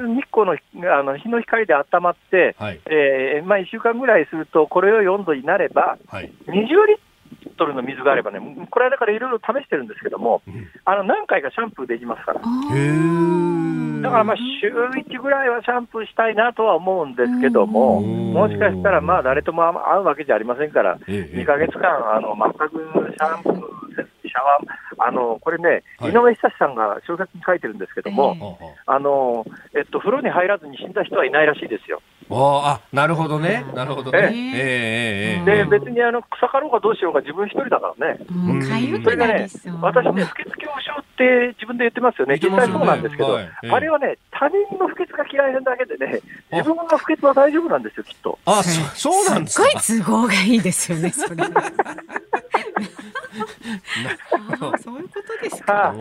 [0.00, 0.56] ー、日光の
[0.98, 6.98] あの日の光で温まって、はい、えー、まあ、1週間ぐらいすると、これを4度になれば、はい、20リッ
[7.52, 8.40] トルの水があればね、
[8.70, 12.40] これはだからいろいろ試してるんですけども、うん、あの何回かシャンプーできますから。
[14.02, 29.44] だからまあ週1ぐらいはシャンプーしたいなとは思うんですけども、もしかしたらまあ誰とも会うわけじゃありませんから、2か月間、あの全くシャンプーせずにシャワー、あのこれね、井上久志さんが小説に書いてるんですけども、あの
[29.76, 32.00] えっと、風呂に入らずに死んだ人はいないらしいですよ。
[32.30, 34.32] あなるほどね、なるほどね。
[34.54, 35.44] ええ。
[35.44, 38.18] で別にあの草かろうがどうしようが自分一人だからね。
[39.04, 39.48] それがね、
[39.82, 46.20] 私ね、不潔恐怖症って自分で言ってますよね、実際そうなんですけど、あれはね、他人の不潔が嫌いなだけでね、
[46.52, 48.38] 自分の不潔は大丈夫なんですよ、きっと。
[48.46, 49.80] あそそうなんですか？
[49.80, 51.42] すごい都合がいいですよね、それ。
[54.82, 55.94] そういうことですか？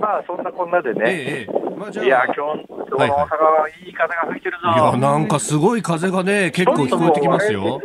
[0.00, 1.00] まあ、そんなこんなでね。
[1.06, 4.68] ええまあ、いや、今日、今日の大阪はいい風が吹いてるぞ。
[4.72, 7.82] いや、なんかすごい風がね、結構聞こえてきますよ。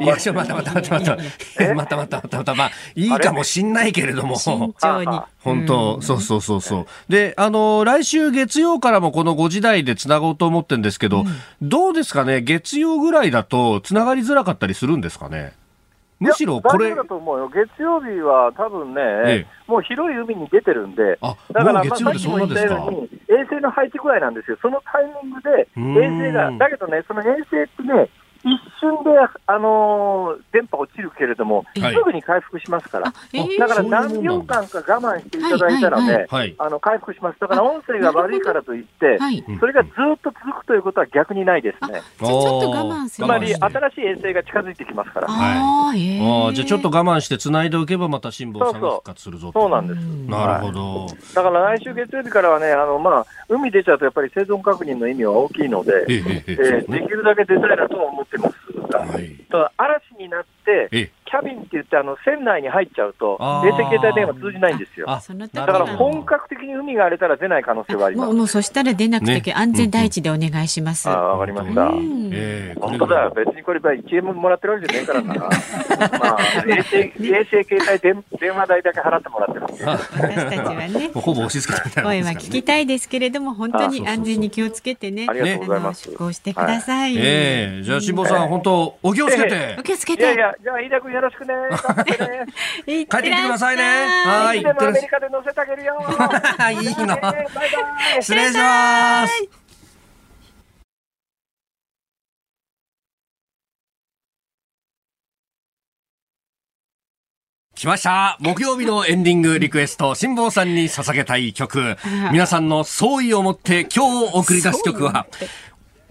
[0.00, 1.16] いや、またまたまたまた。
[1.74, 2.54] またまたまたまた。
[2.54, 4.36] まあ、いいかもしんないけれども。
[4.36, 5.20] 慎重に。
[5.42, 6.86] 本当、そうそうそうそう。
[7.08, 11.24] で、あの、来週月曜からもこの5時台でつなごうと思ってるんですけど、
[11.62, 15.54] どうですかね、月曜ぐらいだとつながりづらかったりするんですかね？
[16.18, 16.94] むしろこれ。
[16.94, 17.48] だと思うよ。
[17.48, 24.58] 月曜日は多分ね、ええ、もう広い海に出てるんで、だから、まあ、さっきも言ったように、衛星の配置具合なんですよ。
[24.62, 25.68] そのタイミングで、
[26.00, 28.08] 衛星が、だけどね、その衛星ってね、
[28.46, 29.10] 一瞬で、
[29.46, 33.12] あのー、電波落ちるけれども、すぐに回復しますから、
[33.58, 36.26] だから何秒間か我慢していただいたらね、
[36.58, 39.18] あの回復します、だから音声が悪いからといって、
[39.58, 39.92] それがずっ
[40.22, 42.02] と続くということは逆にないですね。
[42.20, 43.26] じゃちょっと我慢する。
[43.26, 45.26] つまり、新しい衛星が近づいてきますから。
[45.28, 49.98] ああじゃあちょっと我慢してつないでおけば、また辛抱さんが復活するぞそうなんです。
[50.30, 51.06] なるほど。
[51.34, 58.56] だから来週月曜日からはね、あのまあ、海出ちゃうとやっぱり生存確認の意味は大きいので、ええできるだけ出たいなとは思ってます。
[58.90, 65.06] が、はい、嵐になって、キャビンって言って、あの船内に入っちゃうと、衛星携帯電話通じないんですよ。
[65.06, 68.26] だから本格的に海が荒れたら出ない可能性はあります。
[68.26, 71.08] もうもうそしたら出なくて、ね、安全第一でお願いします。
[71.08, 71.90] うんうん、あわかりました。
[72.32, 75.34] えー、本当だ、別にこれ1円ももらってるわけじゃないからな。
[76.18, 79.84] まあ、衛星、衛星携帯電電話代だけ払ってもらってます。
[79.84, 86.10] 私たちはね、 ほぼ押し付けた声は聞きたいですけれども、本当に安全に気をつけてね、ありがとうございます。
[86.10, 87.16] 出航してください。
[87.16, 89.76] ええじゃあ辛坊さん、本当お気をつけて。
[89.78, 90.22] お気をつけて。
[90.22, 91.54] いやいや、じゃあ飯田君よろしく ね。
[92.84, 94.06] 帰ってきてくださいね。
[94.26, 94.58] はい。
[94.58, 95.94] いつでもアメリカで乗せてあげるよ。
[96.72, 97.18] いいの。
[98.20, 99.66] 失礼します。
[107.76, 111.96] 来ました木曜日のエンディングリクエスト、辛坊さんに捧げたい曲。
[112.32, 115.26] 皆さんの総意を持って今日送り出す曲は、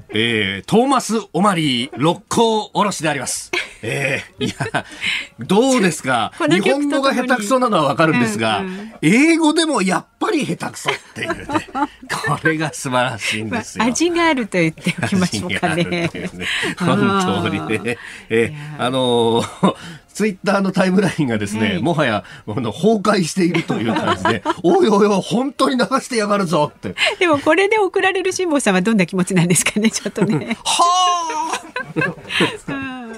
[0.10, 3.51] えー、トーマス・オマリー六甲おろしであります。
[3.86, 4.86] えー、いや、
[5.39, 6.31] どうですか？
[6.49, 11.45] 日本語が下手くそなのはわかるんですが、うんうん、英語でもやっぱり下手くそっていうね、
[12.27, 13.83] これが素晴らしいんですよ。
[13.83, 15.83] まあ、味があると言っておきましょうかね。
[15.83, 16.09] ね。
[16.77, 17.97] 本当にね。
[18.29, 19.75] えー、あのー
[20.15, 26.95] ツイッターのタイムラインがですね、はい、もはやあの崩壊しているという感じで、おいおいおい、本当に流してやがるぞって。
[27.19, 30.57] でもこれで送られる辛坊さんはどんな気持ちなんですかね、ちょっとね。
[30.63, 32.05] はあ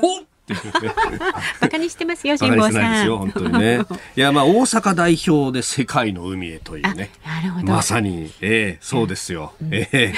[0.02, 0.24] ほっ
[1.60, 3.18] バカにしてま すよ、辛坊さん。
[3.18, 3.82] 本当にね。
[4.16, 7.10] いや、まあ、大阪代表で世界の海へというね。
[7.26, 7.74] なるほど。
[7.74, 9.54] まさに、ええー、そうですよ。
[9.62, 10.14] うん、ええ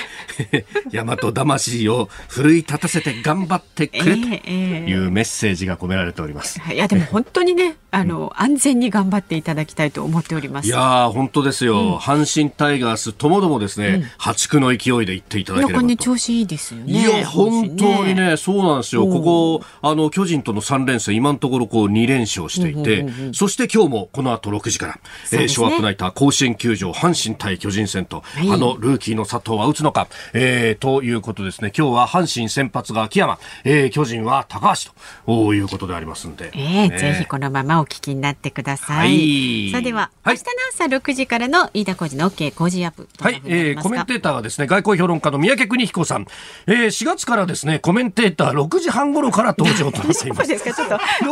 [0.52, 6.62] ー、 大和魂を奮い立たせて頑張ってくれというメッセージが込められております。
[6.72, 10.68] いや、でも本当にね、あの、安全に頑張っていただきたいと思っております。
[10.68, 11.80] いや本当ですよ。
[11.80, 15.88] うん、阪神タイガースともどもですね、うん、破竹の勢いで行っていただければと。
[15.88, 17.02] ね、調子いいですよね。
[17.02, 19.08] いや、本当にね、そうなんですよ。
[19.08, 25.00] ここ、あの、巨人との3連戦、今のところこう2連勝していて、そして今日もこの後6時から、ね、
[25.32, 31.72] えー、ショーアップナイター甲子園球場、阪神対巨人戦と、はい、あのルーキーの佐藤は打つのか、えー、ということですね。
[31.74, 34.92] 今日は阪神先発が秋山、えー、巨人は高橋
[35.26, 36.52] ということでありますんで。
[36.54, 38.98] えー、ぜひこのままお聞きになってください。
[38.98, 43.08] はい、それでは、はい、明日の朝6時からの飯田浩二の OK 工事アップ。
[43.22, 46.28] はい、えー、コメンテーターはですね、外交評論家の三宅邦彦さん、
[46.68, 50.42] えー、4月からですね、コメンテーター6時半頃から登場となっています。
[50.42, 50.88] そうですか、ちょっ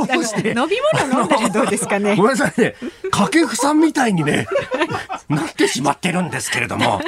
[0.08, 0.14] と。
[0.14, 0.49] どうして？
[0.49, 2.16] 飲み物飲んだらどうですかね？
[2.16, 2.76] ごめんなさいね。
[3.12, 4.48] 掛布さんみたいにね
[5.30, 7.02] なってしまってるんですけれども。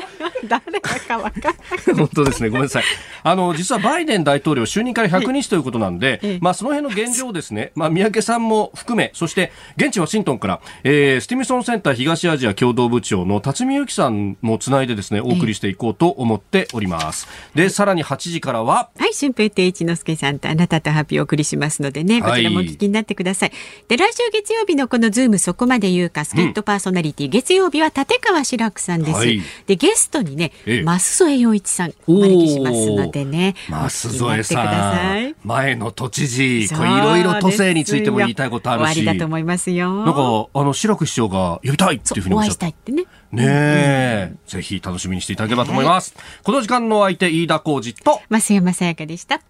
[0.47, 1.55] 誰かか分かん
[1.87, 1.97] ない。
[1.97, 2.49] 本当ですね。
[2.49, 2.83] ごめんなさい。
[3.23, 7.71] あの実はバイデン大統領就任から100日ということなんで、はい、まあその辺の現状ですね。
[7.75, 17.27] まあ三宅さんも含めそして現地ワシントンから、えー、スティムソンセンター東アジア共同部長の辰巳由紀さんもつないでですねお送りしていこうと思っております。
[17.55, 38.99] でさらに8時からははい春風亭一之輔さんとあなたとハッピーお送りしますのでねこちらもお聞きになってください、はい、で来週月曜日のこのズームそこまで言うか助っ人パーソナリティ、うん、月曜日は立川志らくさんです、はい、でゲストにね、ええ、増添洋一さんお招きしますのでね増添さん前の都知事いろいろ都政についても言いたいことあるし。
[38.99, 40.05] 終わりだと思いますよ。
[40.05, 42.67] なんかあの志らく市長が呼びたいっていうふうにおっしゃった。
[42.67, 42.73] ね。
[43.31, 48.21] ねえ、うん、ぜひ楽しみにしていただければと思います、はい、この時間の相手飯田浩二と。
[48.27, 49.41] 増山さやかでした